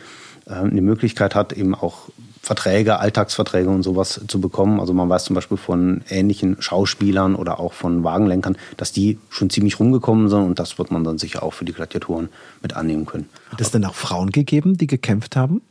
[0.46, 2.10] äh, eine Möglichkeit hat, eben auch
[2.42, 4.80] Verträge, Alltagsverträge und sowas zu bekommen.
[4.80, 9.50] Also man weiß zum Beispiel von ähnlichen Schauspielern oder auch von Wagenlenkern, dass die schon
[9.50, 12.30] ziemlich rumgekommen sind und das wird man dann sicher auch für die Gladiatoren
[12.62, 13.30] mit annehmen können.
[13.52, 15.62] Hat es denn auch Frauen gegeben, die gekämpft haben?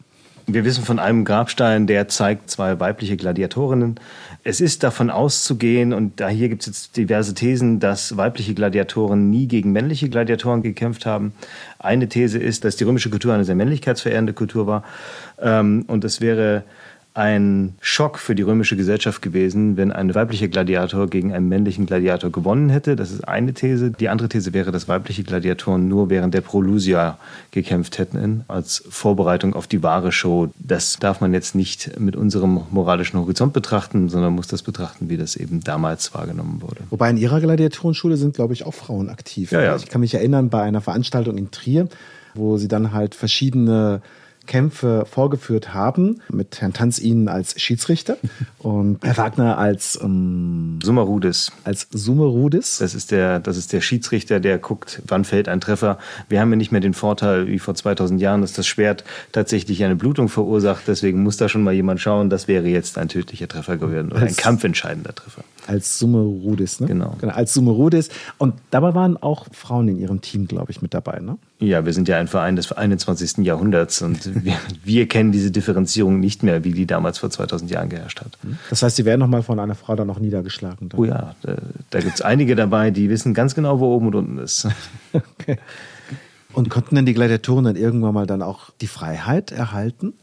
[0.50, 4.00] Wir wissen von einem Grabstein, der zeigt zwei weibliche Gladiatorinnen.
[4.44, 9.28] Es ist davon auszugehen, und da hier gibt es jetzt diverse Thesen, dass weibliche Gladiatoren
[9.28, 11.34] nie gegen männliche Gladiatoren gekämpft haben.
[11.78, 14.84] Eine These ist, dass die römische Kultur eine sehr männlichkeitsverehrende Kultur war.
[15.38, 16.64] Ähm, und es wäre
[17.18, 22.30] ein Schock für die römische Gesellschaft gewesen, wenn ein weiblicher Gladiator gegen einen männlichen Gladiator
[22.30, 22.94] gewonnen hätte.
[22.94, 23.90] Das ist eine These.
[23.90, 27.18] Die andere These wäre, dass weibliche Gladiatoren nur während der Prolusia
[27.50, 30.50] gekämpft hätten, als Vorbereitung auf die wahre Show.
[30.60, 35.16] Das darf man jetzt nicht mit unserem moralischen Horizont betrachten, sondern muss das betrachten, wie
[35.16, 36.82] das eben damals wahrgenommen wurde.
[36.90, 39.50] Wobei in Ihrer Gladiatorenschule sind, glaube ich, auch Frauen aktiv.
[39.50, 39.74] Ja, ja.
[39.76, 41.88] Ich kann mich erinnern, bei einer Veranstaltung in Trier,
[42.36, 44.02] wo sie dann halt verschiedene
[44.48, 48.16] Kämpfe vorgeführt haben, mit Herrn Tanz Ihnen als Schiedsrichter
[48.58, 51.52] und Herr Wagner als ähm, Summarudis.
[51.62, 52.78] als Sumerudis.
[52.78, 55.98] Das ist, der, das ist der Schiedsrichter, der guckt, wann fällt ein Treffer.
[56.28, 59.84] Wir haben ja nicht mehr den Vorteil wie vor 2000 Jahren, dass das Schwert tatsächlich
[59.84, 60.82] eine Blutung verursacht.
[60.88, 64.22] Deswegen muss da schon mal jemand schauen, das wäre jetzt ein tödlicher Treffer geworden oder
[64.22, 65.44] ein Das- kampfentscheidender Treffer.
[65.68, 66.86] Als Sumerudis, ne?
[66.86, 67.14] Genau.
[67.20, 68.08] Als Sumerudis.
[68.38, 71.36] Und dabei waren auch Frauen in ihrem Team, glaube ich, mit dabei, ne?
[71.58, 73.44] Ja, wir sind ja ein Verein des 21.
[73.44, 77.90] Jahrhunderts und wir, wir kennen diese Differenzierung nicht mehr, wie die damals vor 2000 Jahren
[77.90, 78.38] geherrscht hat.
[78.70, 80.88] Das heißt, sie werden nochmal von einer Frau dann noch niedergeschlagen.
[80.88, 80.98] Dann.
[80.98, 81.56] Oh ja, da,
[81.90, 84.66] da gibt es einige dabei, die wissen ganz genau, wo oben und unten ist.
[85.12, 85.58] Okay.
[86.52, 90.14] Und konnten denn die Gladiatoren dann irgendwann mal dann auch die Freiheit erhalten?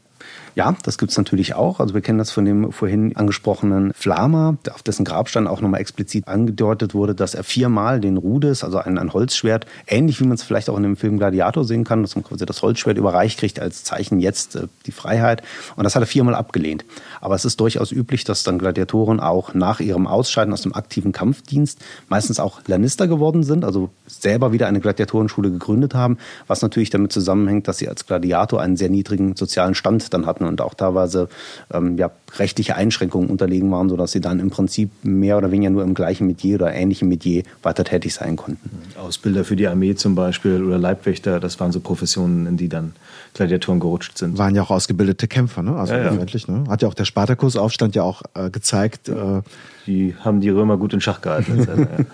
[0.56, 1.80] Ja, das gibt's natürlich auch.
[1.80, 6.26] Also wir kennen das von dem vorhin angesprochenen Flama, auf dessen Grabstein auch nochmal explizit
[6.26, 10.42] angedeutet wurde, dass er viermal den Rudes, also ein, ein Holzschwert, ähnlich wie man es
[10.42, 13.60] vielleicht auch in dem Film Gladiator sehen kann, dass man quasi das Holzschwert überreicht kriegt
[13.60, 15.42] als Zeichen jetzt äh, die Freiheit.
[15.76, 16.86] Und das hat er viermal abgelehnt.
[17.20, 21.12] Aber es ist durchaus üblich, dass dann Gladiatoren auch nach ihrem Ausscheiden aus dem aktiven
[21.12, 26.16] Kampfdienst meistens auch Lannister geworden sind, also selber wieder eine Gladiatorenschule gegründet haben,
[26.46, 30.45] was natürlich damit zusammenhängt, dass sie als Gladiator einen sehr niedrigen sozialen Stand dann hatten
[30.46, 31.28] und auch teilweise
[31.72, 35.82] ähm, ja, rechtliche Einschränkungen unterlegen waren, sodass sie dann im Prinzip mehr oder weniger nur
[35.82, 38.70] im gleichen Metier oder ähnlichem Metier weiter tätig sein konnten.
[38.98, 42.92] Ausbilder für die Armee zum Beispiel oder Leibwächter, das waren so Professionen, in die dann
[43.34, 44.38] Gladiatoren gerutscht sind.
[44.38, 45.76] Waren ja auch ausgebildete Kämpfer, ne?
[45.76, 46.10] Also Ja, ja.
[46.10, 46.64] letztendlich, ne?
[46.68, 49.08] Hat ja auch der Spartakusaufstand ja auch äh, gezeigt.
[49.08, 49.42] Äh,
[49.86, 51.66] Die haben die Römer gut in Schach gehalten.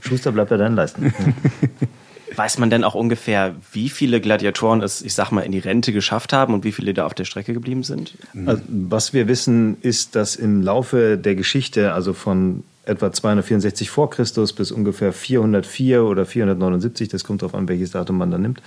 [0.00, 1.12] Schuster bleibt bei deinen Leisten.
[2.34, 5.92] Weiß man denn auch ungefähr, wie viele Gladiatoren es, ich sag mal, in die Rente
[5.92, 8.14] geschafft haben und wie viele da auf der Strecke geblieben sind?
[8.46, 14.10] Also, was wir wissen, ist, dass im Laufe der Geschichte, also von etwa 264 vor
[14.10, 18.62] Christus bis ungefähr 404 oder 479, das kommt darauf an, welches Datum man da nimmt,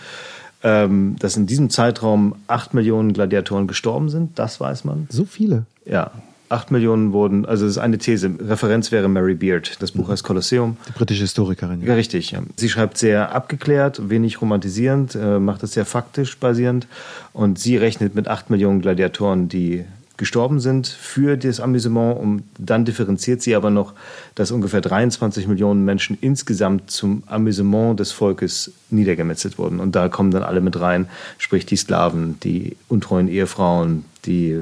[0.63, 5.07] ähm, dass in diesem Zeitraum 8 Millionen Gladiatoren gestorben sind, das weiß man.
[5.09, 5.65] so viele.
[5.85, 6.11] Ja,
[6.49, 10.23] 8 Millionen wurden, also das ist eine These, Referenz wäre Mary Beard, das Buch heißt
[10.23, 10.77] Kolosseum.
[10.87, 11.83] Die britische Historikerin.
[11.83, 12.31] Ja, richtig.
[12.31, 12.41] Ja.
[12.55, 16.87] Sie schreibt sehr abgeklärt, wenig romantisierend, äh, macht es sehr faktisch basierend
[17.33, 19.85] und sie rechnet mit 8 Millionen Gladiatoren, die
[20.19, 22.19] gestorben sind für das Amüsement.
[22.19, 23.93] Und dann differenziert sie aber noch,
[24.35, 29.79] dass ungefähr 23 Millionen Menschen insgesamt zum Amüsement des Volkes niedergemetzelt wurden.
[29.79, 31.07] Und da kommen dann alle mit rein,
[31.39, 34.61] sprich die Sklaven, die untreuen Ehefrauen, die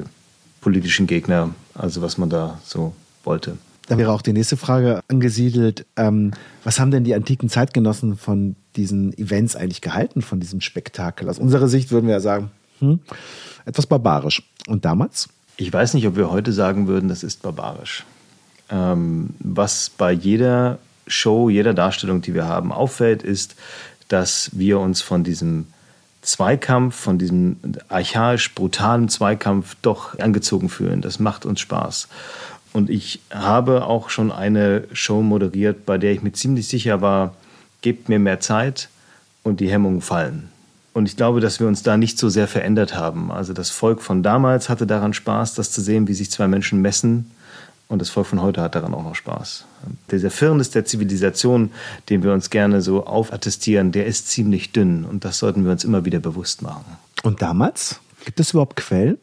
[0.60, 2.94] politischen Gegner, also was man da so
[3.24, 3.58] wollte.
[3.88, 5.86] Da wäre auch die nächste Frage angesiedelt.
[5.96, 11.28] Ähm, was haben denn die antiken Zeitgenossen von diesen Events eigentlich gehalten, von diesem Spektakel?
[11.28, 13.00] Aus unserer Sicht würden wir ja sagen, hm,
[13.64, 14.42] etwas barbarisch.
[14.66, 15.28] Und damals?
[15.56, 18.04] Ich weiß nicht, ob wir heute sagen würden, das ist barbarisch.
[18.70, 23.56] Ähm, was bei jeder Show, jeder Darstellung, die wir haben, auffällt, ist,
[24.08, 25.66] dass wir uns von diesem
[26.22, 27.56] Zweikampf, von diesem
[27.88, 31.00] archaisch brutalen Zweikampf doch angezogen fühlen.
[31.00, 32.08] Das macht uns Spaß.
[32.72, 37.34] Und ich habe auch schon eine Show moderiert, bei der ich mir ziemlich sicher war,
[37.80, 38.88] gebt mir mehr Zeit
[39.42, 40.48] und die Hemmungen fallen.
[40.92, 43.30] Und ich glaube, dass wir uns da nicht so sehr verändert haben.
[43.30, 46.82] Also das Volk von damals hatte daran Spaß, das zu sehen, wie sich zwei Menschen
[46.82, 47.30] messen.
[47.88, 49.64] Und das Volk von heute hat daran auch noch Spaß.
[50.10, 51.70] Dieser Firnis der Zivilisation,
[52.10, 55.04] den wir uns gerne so aufattestieren, der ist ziemlich dünn.
[55.04, 56.84] Und das sollten wir uns immer wieder bewusst machen.
[57.22, 58.00] Und damals?
[58.24, 59.16] Gibt es überhaupt Quellen?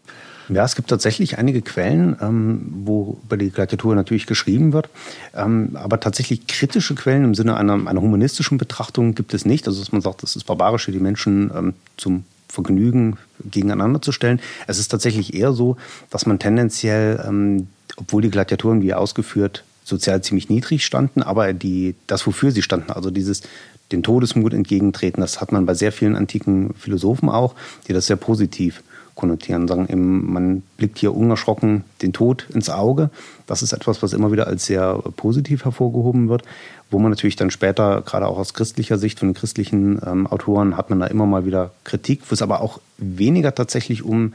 [0.49, 4.89] Ja, es gibt tatsächlich einige Quellen, ähm, wo über die Gladiatur natürlich geschrieben wird.
[5.35, 9.67] Ähm, aber tatsächlich kritische Quellen im Sinne einer, einer humanistischen Betrachtung gibt es nicht.
[9.67, 14.39] Also, dass man sagt, es ist barbarisch, die Menschen ähm, zum Vergnügen gegeneinander zu stellen.
[14.67, 15.77] Es ist tatsächlich eher so,
[16.09, 21.95] dass man tendenziell, ähm, obwohl die Gladiatoren, wie ausgeführt, sozial ziemlich niedrig standen, aber die,
[22.07, 23.43] das, wofür sie standen, also dieses
[23.91, 27.53] den Todesmut entgegentreten, das hat man bei sehr vielen antiken Philosophen auch,
[27.87, 28.81] die das sehr positiv
[29.13, 33.09] konnotieren, sagen eben, man blickt hier unerschrocken den Tod ins Auge.
[33.47, 36.43] Das ist etwas, was immer wieder als sehr positiv hervorgehoben wird,
[36.91, 40.75] wo man natürlich dann später, gerade auch aus christlicher Sicht, von den christlichen ähm, Autoren,
[40.75, 44.33] hat man da immer mal wieder Kritik, wo es aber auch weniger tatsächlich um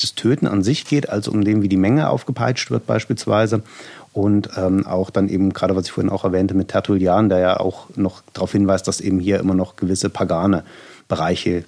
[0.00, 3.62] das Töten an sich geht, als um dem, wie die Menge aufgepeitscht wird beispielsweise.
[4.12, 7.60] Und ähm, auch dann eben, gerade was ich vorhin auch erwähnte, mit Tertullian, der ja
[7.60, 10.64] auch noch darauf hinweist, dass eben hier immer noch gewisse pagane
[11.08, 11.64] Bereiche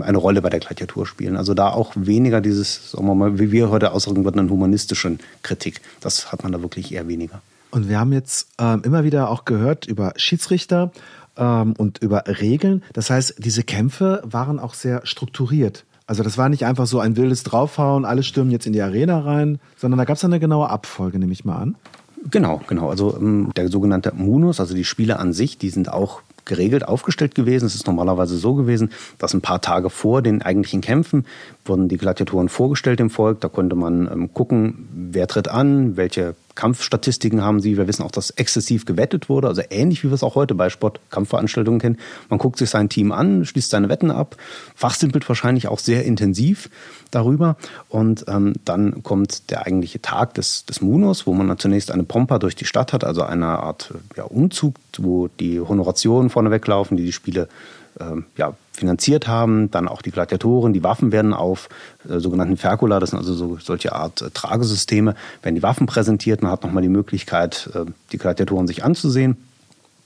[0.00, 1.36] eine Rolle bei der Gladiatur spielen.
[1.36, 5.20] Also da auch weniger dieses, sagen wir mal, wie wir heute ausdrücken würden, eine humanistischen
[5.42, 5.80] Kritik.
[6.00, 7.40] Das hat man da wirklich eher weniger.
[7.70, 10.92] Und wir haben jetzt ähm, immer wieder auch gehört über Schiedsrichter
[11.36, 12.82] ähm, und über Regeln.
[12.92, 15.84] Das heißt, diese Kämpfe waren auch sehr strukturiert.
[16.06, 19.20] Also das war nicht einfach so ein wildes Draufhauen, alle stürmen jetzt in die Arena
[19.20, 21.76] rein, sondern da gab es eine genaue Abfolge, nehme ich mal an.
[22.30, 22.90] Genau, genau.
[22.90, 27.34] Also ähm, der sogenannte Munus, also die Spiele an sich, die sind auch geregelt aufgestellt
[27.34, 27.66] gewesen.
[27.66, 31.26] Es ist normalerweise so gewesen, dass ein paar Tage vor den eigentlichen Kämpfen
[31.64, 33.40] wurden die Gladiatoren vorgestellt im Volk.
[33.40, 37.76] Da konnte man ähm, gucken, wer tritt an, welche Kampfstatistiken haben sie.
[37.76, 40.68] Wir wissen auch, dass exzessiv gewettet wurde, also ähnlich wie wir es auch heute bei
[40.70, 41.98] Sportkampfveranstaltungen kennen.
[42.28, 44.36] Man guckt sich sein Team an, schließt seine Wetten ab,
[44.74, 46.68] fachsimpelt wahrscheinlich auch sehr intensiv
[47.12, 47.56] darüber.
[47.88, 52.02] Und ähm, dann kommt der eigentliche Tag des, des Munos, wo man dann zunächst eine
[52.02, 56.96] Pompa durch die Stadt hat, also eine Art ja, Umzug, wo die Honorationen vorneweg laufen,
[56.96, 57.48] die die Spiele
[58.36, 59.70] ja, finanziert haben.
[59.70, 61.68] Dann auch die Gladiatoren, die Waffen werden auf
[62.08, 66.42] äh, sogenannten Ferkula, das sind also so, solche Art äh, Tragesysteme, werden die Waffen präsentiert.
[66.42, 69.36] Man hat nochmal die Möglichkeit, äh, die Gladiatoren sich anzusehen.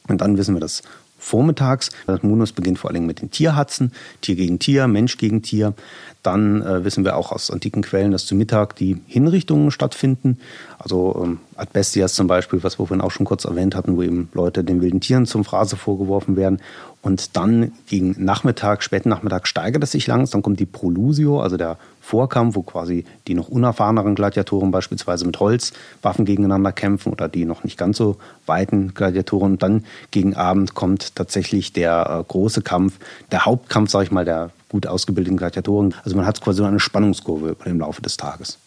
[0.08, 0.82] Und dann wissen wir das
[1.20, 1.90] vormittags.
[2.06, 5.74] Das Munus beginnt vor allem mit den Tierhatzen, Tier gegen Tier, Mensch gegen Tier.
[6.22, 10.38] Dann äh, wissen wir auch aus antiken Quellen, dass zu Mittag die Hinrichtungen stattfinden.
[10.78, 14.02] Also ähm, Ad Bestias zum Beispiel, was wir vorhin auch schon kurz erwähnt hatten, wo
[14.02, 16.60] eben Leute den wilden Tieren zum Phrase vorgeworfen werden.
[17.02, 20.40] Und dann gegen Nachmittag, späten Nachmittag steigert es sich langsam.
[20.40, 25.40] Dann kommt die Prolusio, also der Vorkampf, wo quasi die noch unerfahreneren Gladiatoren beispielsweise mit
[25.40, 29.52] Holzwaffen gegeneinander kämpfen oder die noch nicht ganz so weiten Gladiatoren.
[29.52, 32.98] Und dann gegen Abend kommt tatsächlich der äh, große Kampf,
[33.32, 35.94] der Hauptkampf, sage ich mal, der gut ausgebildeten Gladiatoren.
[36.04, 38.58] Also man hat quasi eine Spannungskurve den Laufe des Tages.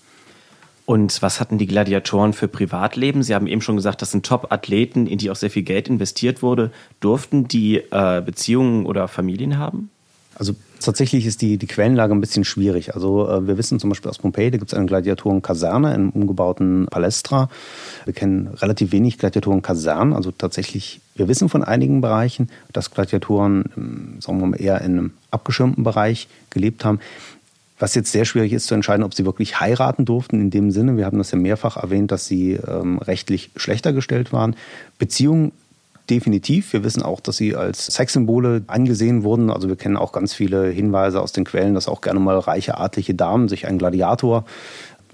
[0.85, 3.23] Und was hatten die Gladiatoren für Privatleben?
[3.23, 6.41] Sie haben eben schon gesagt, das sind Top-Athleten, in die auch sehr viel Geld investiert
[6.41, 6.71] wurde.
[6.99, 9.89] Durften die äh, Beziehungen oder Familien haben?
[10.35, 12.95] Also tatsächlich ist die, die Quellenlage ein bisschen schwierig.
[12.95, 16.87] Also äh, wir wissen zum Beispiel aus Pompeji, da gibt es eine Gladiatorenkaserne im umgebauten
[16.87, 17.49] Palästra.
[18.03, 20.13] Wir kennen relativ wenig Gladiatorenkasernen.
[20.13, 25.11] Also tatsächlich, wir wissen von einigen Bereichen, dass Gladiatoren, sagen wir mal, eher in einem
[25.31, 26.99] abgeschirmten Bereich gelebt haben.
[27.79, 30.95] Was jetzt sehr schwierig ist zu entscheiden, ob sie wirklich heiraten durften in dem Sinne.
[30.95, 34.55] Wir haben das ja mehrfach erwähnt, dass sie ähm, rechtlich schlechter gestellt waren.
[34.99, 35.51] Beziehungen
[36.09, 36.73] definitiv.
[36.73, 39.49] Wir wissen auch, dass sie als Sexsymbole angesehen wurden.
[39.49, 42.77] Also wir kennen auch ganz viele Hinweise aus den Quellen, dass auch gerne mal reiche
[42.77, 44.45] adlige Damen sich einen Gladiator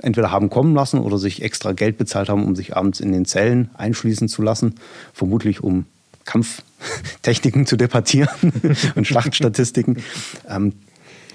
[0.01, 3.25] entweder haben kommen lassen oder sich extra Geld bezahlt haben, um sich abends in den
[3.25, 4.75] Zellen einschließen zu lassen.
[5.13, 5.85] Vermutlich um
[6.25, 8.53] Kampftechniken zu debattieren
[8.95, 9.97] und Schlachtstatistiken.
[10.47, 10.73] Ähm,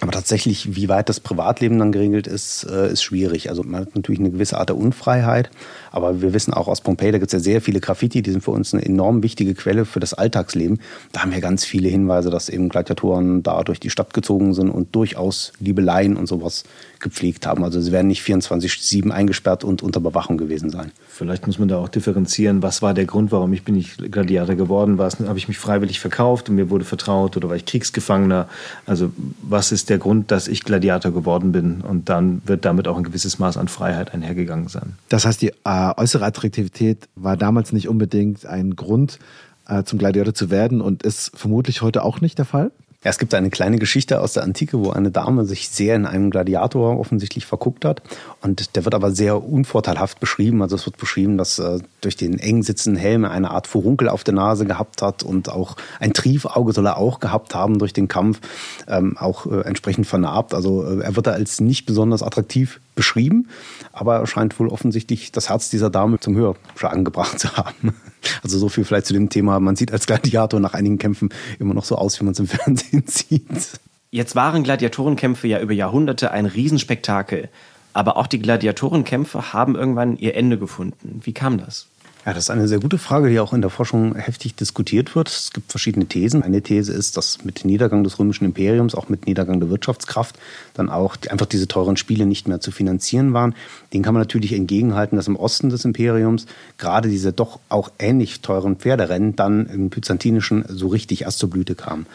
[0.05, 3.49] aber tatsächlich, wie weit das Privatleben dann geregelt ist, äh, ist schwierig.
[3.49, 5.49] Also man hat natürlich eine gewisse Art der Unfreiheit,
[5.93, 8.45] aber wir wissen auch aus Pompeji, da gibt es ja sehr viele Graffiti, die sind
[8.45, 10.79] für uns eine enorm wichtige Quelle für das Alltagsleben.
[11.13, 14.69] Da haben wir ganz viele Hinweise, dass eben Gladiatoren da durch die Stadt gezogen sind
[14.69, 16.65] und durchaus Liebeleien und sowas
[17.05, 17.63] gepflegt haben.
[17.63, 20.91] Also sie werden nicht 24-7 eingesperrt und unter Bewachung gewesen sein.
[21.09, 24.57] Vielleicht muss man da auch differenzieren, was war der Grund, warum ich bin nicht Gladiator
[24.57, 24.99] geworden?
[24.99, 28.49] Habe ich mich freiwillig verkauft und mir wurde vertraut oder war ich Kriegsgefangener?
[28.87, 29.13] Also
[29.43, 31.83] was ist der Grund, dass ich Gladiator geworden bin?
[31.83, 34.95] Und dann wird damit auch ein gewisses Maß an Freiheit einhergegangen sein.
[35.09, 39.21] Das heißt, die äh, äußere Attraktivität war damals nicht unbedingt ein Grund,
[39.69, 42.71] äh, zum Gladiator zu werden und ist vermutlich heute auch nicht der Fall?
[43.05, 46.07] Ja, es gibt eine kleine Geschichte aus der Antike, wo eine Dame sich sehr in
[46.07, 48.01] einem Gladiator offensichtlich verguckt hat.
[48.41, 50.63] Und der wird aber sehr unvorteilhaft beschrieben.
[50.63, 54.25] Also es wird beschrieben, dass äh, durch den eng sitzenden Helm eine Art Furunkel auf
[54.25, 58.09] der Nase gehabt hat und auch ein Triefauge soll er auch gehabt haben durch den
[58.09, 58.41] Kampf,
[58.89, 60.55] ähm, auch äh, entsprechend vernarbt.
[60.55, 63.49] Also äh, er wird da als nicht besonders attraktiv beschrieben,
[63.93, 67.95] aber er scheint wohl offensichtlich das Herz dieser Dame zum Hörschagen gebracht zu haben.
[68.43, 69.61] Also so viel vielleicht zu dem Thema.
[69.61, 71.29] Man sieht als Gladiator nach einigen Kämpfen
[71.59, 73.79] immer noch so aus, wie man es im Fernsehen sieht.
[74.11, 77.51] Jetzt waren Gladiatorenkämpfe ja über Jahrhunderte ein Riesenspektakel.
[77.93, 81.21] Aber auch die Gladiatorenkämpfe haben irgendwann ihr Ende gefunden.
[81.23, 81.87] Wie kam das?
[82.27, 85.29] Ja, das ist eine sehr gute Frage, die auch in der Forschung heftig diskutiert wird.
[85.29, 86.43] Es gibt verschiedene Thesen.
[86.43, 90.39] Eine These ist, dass mit Niedergang des römischen Imperiums, auch mit Niedergang der Wirtschaftskraft,
[90.73, 93.55] dann auch einfach diese teuren Spiele nicht mehr zu finanzieren waren.
[93.93, 96.47] Den kann man natürlich entgegenhalten, dass im Osten des Imperiums
[96.79, 101.75] gerade diese doch auch ähnlich teuren Pferderennen dann im Byzantinischen so richtig erst zur Blüte
[101.75, 102.07] kamen.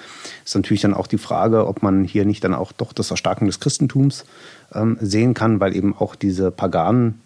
[0.43, 3.45] Ist natürlich dann auch die Frage, ob man hier nicht dann auch doch das Erstarken
[3.45, 4.25] des Christentums
[4.73, 7.21] ähm, sehen kann, weil eben auch diese paganen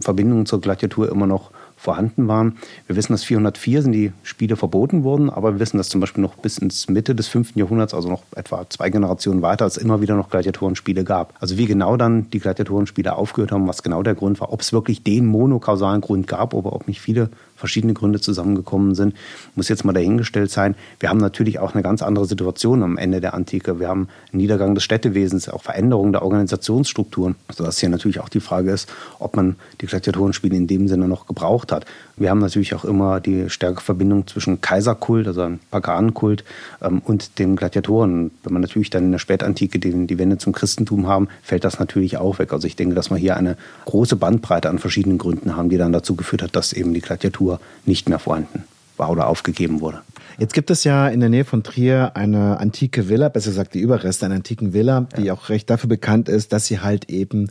[0.00, 1.50] Verbindungen zur Gladiatur immer noch
[1.82, 2.58] vorhanden waren.
[2.86, 6.22] Wir wissen, dass 404 sind die Spiele verboten wurden, aber wir wissen, dass zum Beispiel
[6.22, 7.56] noch bis ins Mitte des 5.
[7.56, 11.34] Jahrhunderts, also noch etwa zwei Generationen weiter, es immer wieder noch Gladiatorenspiele gab.
[11.40, 14.72] Also wie genau dann die Gladiatorenspiele aufgehört haben, was genau der Grund war, ob es
[14.72, 17.30] wirklich den monokausalen Grund gab oder ob nicht viele
[17.62, 19.14] verschiedene Gründe zusammengekommen sind,
[19.54, 20.74] muss jetzt mal dahingestellt sein.
[20.98, 23.78] Wir haben natürlich auch eine ganz andere Situation am Ende der Antike.
[23.78, 28.40] Wir haben einen Niedergang des Städtewesens, auch Veränderungen der Organisationsstrukturen, sodass hier natürlich auch die
[28.40, 31.86] Frage ist, ob man die Gladiatorenspiele in dem Sinne noch gebraucht hat.
[32.22, 36.44] Wir haben natürlich auch immer die stärkere Verbindung zwischen Kaiserkult, also einem Paganenkult,
[36.80, 38.30] ähm, und den Gladiatoren.
[38.44, 41.80] Wenn man natürlich dann in der Spätantike die, die Wende zum Christentum haben, fällt das
[41.80, 42.52] natürlich auch weg.
[42.52, 43.56] Also ich denke, dass wir hier eine
[43.86, 47.58] große Bandbreite an verschiedenen Gründen haben, die dann dazu geführt hat, dass eben die Gladiatur
[47.86, 48.62] nicht mehr vorhanden
[48.96, 50.00] war oder aufgegeben wurde.
[50.38, 53.80] Jetzt gibt es ja in der Nähe von Trier eine antike Villa, besser gesagt die
[53.80, 55.34] Überreste einer antiken Villa, die ja.
[55.34, 57.50] auch recht dafür bekannt ist, dass sie halt eben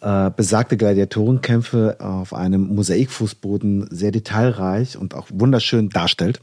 [0.00, 6.40] äh, besagte Gladiatorenkämpfe auf einem Mosaikfußboden sehr detailreich und auch wunderschön darstellt.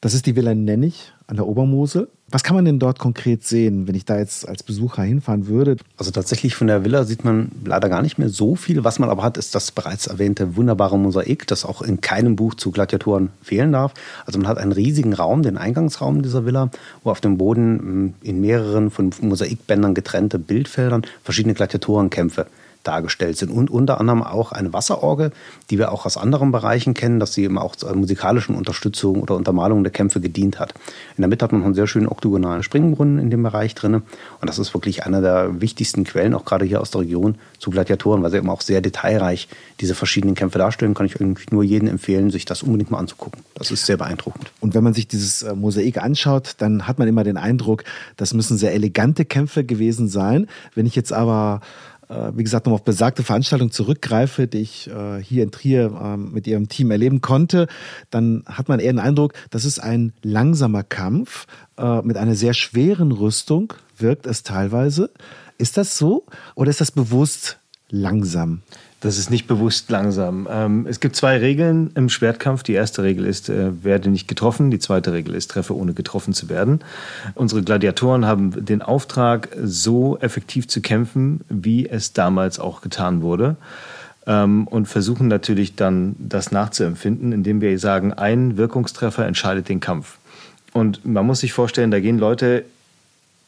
[0.00, 2.08] Das ist die Villa Nennig an der Obermosel.
[2.30, 5.76] Was kann man denn dort konkret sehen, wenn ich da jetzt als Besucher hinfahren würde?
[5.96, 8.84] Also tatsächlich von der Villa sieht man leider gar nicht mehr so viel.
[8.84, 12.54] Was man aber hat, ist das bereits erwähnte wunderbare Mosaik, das auch in keinem Buch
[12.54, 13.94] zu Gladiatoren fehlen darf.
[14.24, 16.70] Also man hat einen riesigen Raum, den Eingangsraum dieser Villa,
[17.02, 22.46] wo auf dem Boden hm, in mehreren von Mosaikbändern getrennte Bildfeldern verschiedene Gladiatorenkämpfe
[22.84, 23.50] dargestellt sind.
[23.50, 25.32] Und unter anderem auch eine Wasserorgel,
[25.70, 29.34] die wir auch aus anderen Bereichen kennen, dass sie eben auch zur musikalischen Unterstützung oder
[29.34, 30.74] Untermalung der Kämpfe gedient hat.
[31.16, 33.94] In der Mitte hat man einen sehr schönen oktogonalen Springbrunnen in dem Bereich drin.
[33.94, 34.04] Und
[34.40, 38.22] das ist wirklich einer der wichtigsten Quellen, auch gerade hier aus der Region, zu Gladiatoren,
[38.22, 39.48] weil sie eben auch sehr detailreich
[39.80, 40.94] diese verschiedenen Kämpfe darstellen.
[40.94, 43.42] Kann ich eigentlich nur jedem empfehlen, sich das unbedingt mal anzugucken.
[43.54, 44.52] Das ist sehr beeindruckend.
[44.60, 47.84] Und wenn man sich dieses äh, Mosaik anschaut, dann hat man immer den Eindruck,
[48.16, 50.46] das müssen sehr elegante Kämpfe gewesen sein.
[50.74, 51.60] Wenn ich jetzt aber
[52.08, 56.46] wie gesagt, nochmal auf besagte Veranstaltung zurückgreife, die ich äh, hier in Trier ähm, mit
[56.46, 57.68] ihrem Team erleben konnte,
[58.10, 62.54] dann hat man eher den Eindruck, das ist ein langsamer Kampf äh, mit einer sehr
[62.54, 65.10] schweren Rüstung, wirkt es teilweise.
[65.58, 67.58] Ist das so oder ist das bewusst
[67.90, 68.62] langsam?
[69.00, 70.48] Das ist nicht bewusst langsam.
[70.50, 72.64] Ähm, es gibt zwei Regeln im Schwertkampf.
[72.64, 74.72] Die erste Regel ist, äh, werde nicht getroffen.
[74.72, 76.80] Die zweite Regel ist, treffe ohne getroffen zu werden.
[77.36, 83.54] Unsere Gladiatoren haben den Auftrag, so effektiv zu kämpfen, wie es damals auch getan wurde.
[84.26, 90.18] Ähm, und versuchen natürlich dann, das nachzuempfinden, indem wir sagen, ein Wirkungstreffer entscheidet den Kampf.
[90.72, 92.64] Und man muss sich vorstellen, da gehen Leute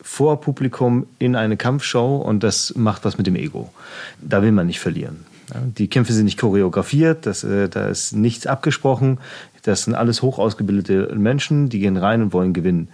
[0.00, 3.72] vor Publikum in eine Kampfshow und das macht was mit dem Ego.
[4.20, 5.26] Da will man nicht verlieren.
[5.78, 9.18] Die Kämpfe sind nicht choreografiert, das, äh, da ist nichts abgesprochen.
[9.62, 12.88] Das sind alles hoch ausgebildete Menschen, die gehen rein und wollen gewinnen.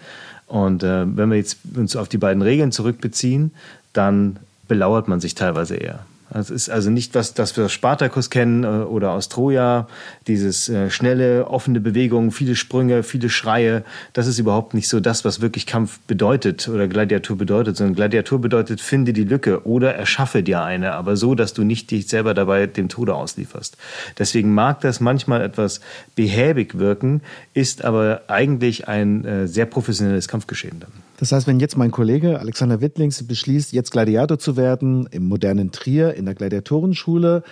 [0.46, 3.52] Und äh, wenn wir jetzt uns auf die beiden Regeln zurückbeziehen,
[3.92, 4.38] dann
[4.68, 6.04] belauert man sich teilweise eher.
[6.38, 9.88] Es ist also nicht was, das wir aus Spartacus kennen äh, oder aus Troja,
[10.26, 13.84] dieses äh, schnelle, offene Bewegungen, viele Sprünge, viele Schreie.
[14.12, 18.40] Das ist überhaupt nicht so das, was wirklich Kampf bedeutet oder Gladiatur bedeutet, sondern Gladiatur
[18.40, 22.34] bedeutet, finde die Lücke oder erschaffe dir eine, aber so, dass du nicht dich selber
[22.34, 23.76] dabei dem Tode auslieferst.
[24.18, 25.80] Deswegen mag das manchmal etwas
[26.16, 27.22] behäbig wirken,
[27.54, 31.05] ist aber eigentlich ein äh, sehr professionelles Kampfgeschehen dann.
[31.18, 35.72] Das heißt, wenn jetzt mein Kollege Alexander Wittlings beschließt, jetzt Gladiator zu werden im modernen
[35.72, 37.42] Trier in der Gladiatorenschule,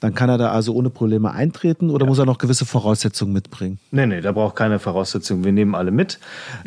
[0.00, 2.08] dann kann er da also ohne Probleme eintreten oder ja.
[2.08, 3.78] muss er noch gewisse Voraussetzungen mitbringen?
[3.90, 5.44] Nee, nee, da braucht keine Voraussetzungen.
[5.44, 6.18] Wir nehmen alle mit.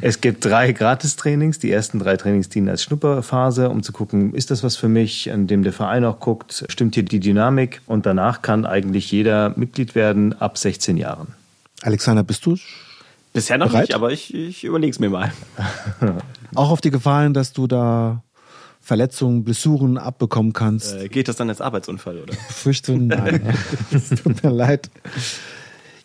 [0.02, 1.60] Es gibt drei Gratistrainings.
[1.60, 5.32] Die ersten drei Trainings dienen als Schnupperphase, um zu gucken, ist das was für mich,
[5.32, 9.54] an dem der Verein auch guckt, stimmt hier die Dynamik und danach kann eigentlich jeder
[9.56, 11.28] Mitglied werden ab 16 Jahren.
[11.84, 12.58] Alexander, bist du
[13.34, 13.90] Bisher noch Bereit?
[13.90, 15.32] nicht, aber ich, ich überlege es mir mal.
[16.56, 18.24] Auch auf die Gefallen, dass du da
[18.82, 20.96] Verletzungen, Blessuren abbekommen kannst.
[20.96, 22.34] Äh, geht das dann als Arbeitsunfall, oder?
[22.50, 23.54] Fürchte, nein.
[23.92, 24.90] Es tut mir leid.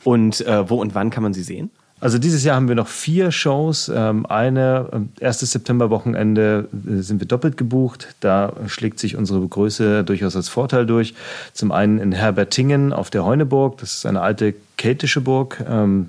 [0.02, 1.70] Und äh, wo und wann kann man sie sehen?
[2.00, 3.88] Also dieses Jahr haben wir noch vier Shows.
[3.88, 8.16] Ähm, eine, ähm, erstes Septemberwochenende äh, sind wir doppelt gebucht.
[8.18, 11.14] Da schlägt sich unsere Größe durchaus als Vorteil durch.
[11.52, 13.78] Zum einen in Herbertingen auf der Heuneburg.
[13.78, 15.64] Das ist eine alte keltische Burg.
[15.68, 16.08] Ähm,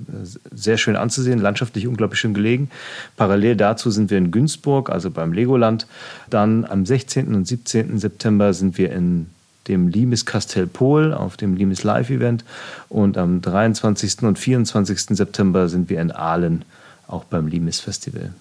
[0.52, 2.72] sehr schön anzusehen, landschaftlich unglaublich schön gelegen.
[3.18, 5.86] Parallel dazu sind wir in Günzburg, also beim Legoland.
[6.32, 7.36] Dann am 16.
[7.36, 8.00] und 17.
[8.00, 9.28] September sind wir in
[9.68, 12.44] dem Limes Castell Pol auf dem Limes Live Event.
[12.90, 14.24] Und am 23.
[14.24, 15.16] und 24.
[15.18, 16.66] September sind wir in Aalen,
[17.08, 18.34] auch beim Limes Festival.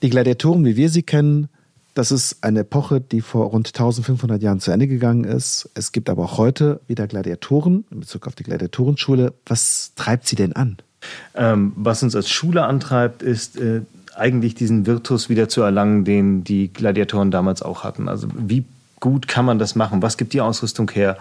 [0.00, 1.50] Die Gladiatoren, wie wir sie kennen,
[1.96, 5.70] das ist eine Epoche, die vor rund 1500 Jahren zu Ende gegangen ist.
[5.74, 9.32] Es gibt aber auch heute wieder Gladiatoren in Bezug auf die Gladiatorenschule.
[9.46, 10.76] Was treibt sie denn an?
[11.34, 13.80] Ähm, was uns als Schule antreibt, ist äh,
[14.14, 18.10] eigentlich diesen Virtus wieder zu erlangen, den die Gladiatoren damals auch hatten.
[18.10, 18.66] Also wie
[19.00, 20.02] gut kann man das machen?
[20.02, 21.16] Was gibt die Ausrüstung her?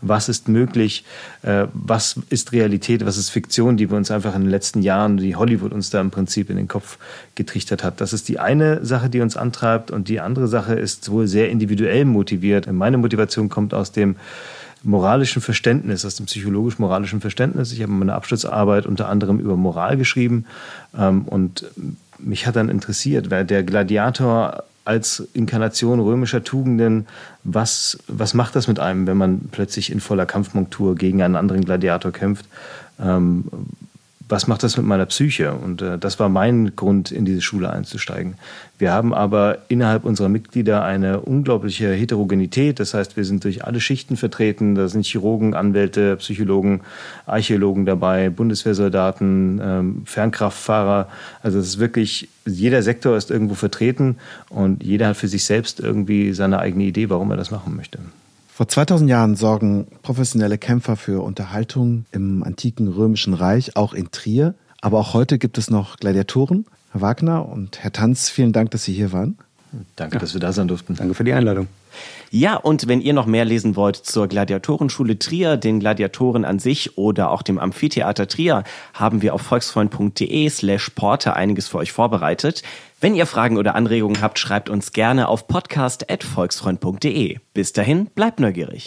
[0.00, 1.04] Was ist möglich?
[1.42, 3.06] Äh, was ist Realität?
[3.06, 6.00] Was ist Fiktion, die wir uns einfach in den letzten Jahren, die Hollywood uns da
[6.00, 6.98] im Prinzip in den Kopf
[7.34, 8.00] getrichtert hat?
[8.00, 9.90] Das ist die eine Sache, die uns antreibt.
[9.90, 12.70] Und die andere Sache ist wohl sehr individuell motiviert.
[12.70, 14.16] Meine Motivation kommt aus dem
[14.82, 17.72] moralischen Verständnis, aus dem psychologisch-moralischen Verständnis.
[17.72, 20.46] Ich habe meine Abschlussarbeit unter anderem über Moral geschrieben
[20.98, 21.66] ähm, und
[22.18, 27.06] mich hat dann interessiert, wer der Gladiator als Inkarnation römischer Tugenden,
[27.44, 31.64] was, was macht das mit einem, wenn man plötzlich in voller Kampfmontur gegen einen anderen
[31.64, 32.46] Gladiator kämpft?
[33.00, 33.44] Ähm,
[34.30, 35.52] was macht das mit meiner Psyche?
[35.52, 38.34] Und äh, das war mein Grund, in diese Schule einzusteigen.
[38.78, 42.80] Wir haben aber innerhalb unserer Mitglieder eine unglaubliche Heterogenität.
[42.80, 44.74] Das heißt, wir sind durch alle Schichten vertreten.
[44.74, 46.80] Da sind Chirurgen, Anwälte, Psychologen,
[47.26, 51.08] Archäologen dabei, Bundeswehrsoldaten, ähm, Fernkraftfahrer.
[51.42, 54.16] Also es ist wirklich, jeder Sektor ist irgendwo vertreten
[54.48, 57.98] und jeder hat für sich selbst irgendwie seine eigene Idee, warum er das machen möchte.
[58.60, 64.54] Vor 2000 Jahren sorgen professionelle Kämpfer für Unterhaltung im antiken römischen Reich, auch in Trier.
[64.82, 66.66] Aber auch heute gibt es noch Gladiatoren.
[66.92, 69.38] Herr Wagner und Herr Tanz, vielen Dank, dass Sie hier waren.
[69.96, 70.20] Danke, ja.
[70.20, 70.96] dass wir da sein durften.
[70.96, 71.68] Danke für die Einladung.
[72.30, 76.96] Ja, und wenn ihr noch mehr lesen wollt zur Gladiatorenschule Trier, den Gladiatoren an sich
[76.96, 78.64] oder auch dem Amphitheater Trier,
[78.94, 82.62] haben wir auf volksfreund.de slash porter einiges für euch vorbereitet.
[83.00, 87.38] Wenn ihr Fragen oder Anregungen habt, schreibt uns gerne auf podcast.volksfreund.de.
[87.54, 88.86] Bis dahin, bleibt neugierig.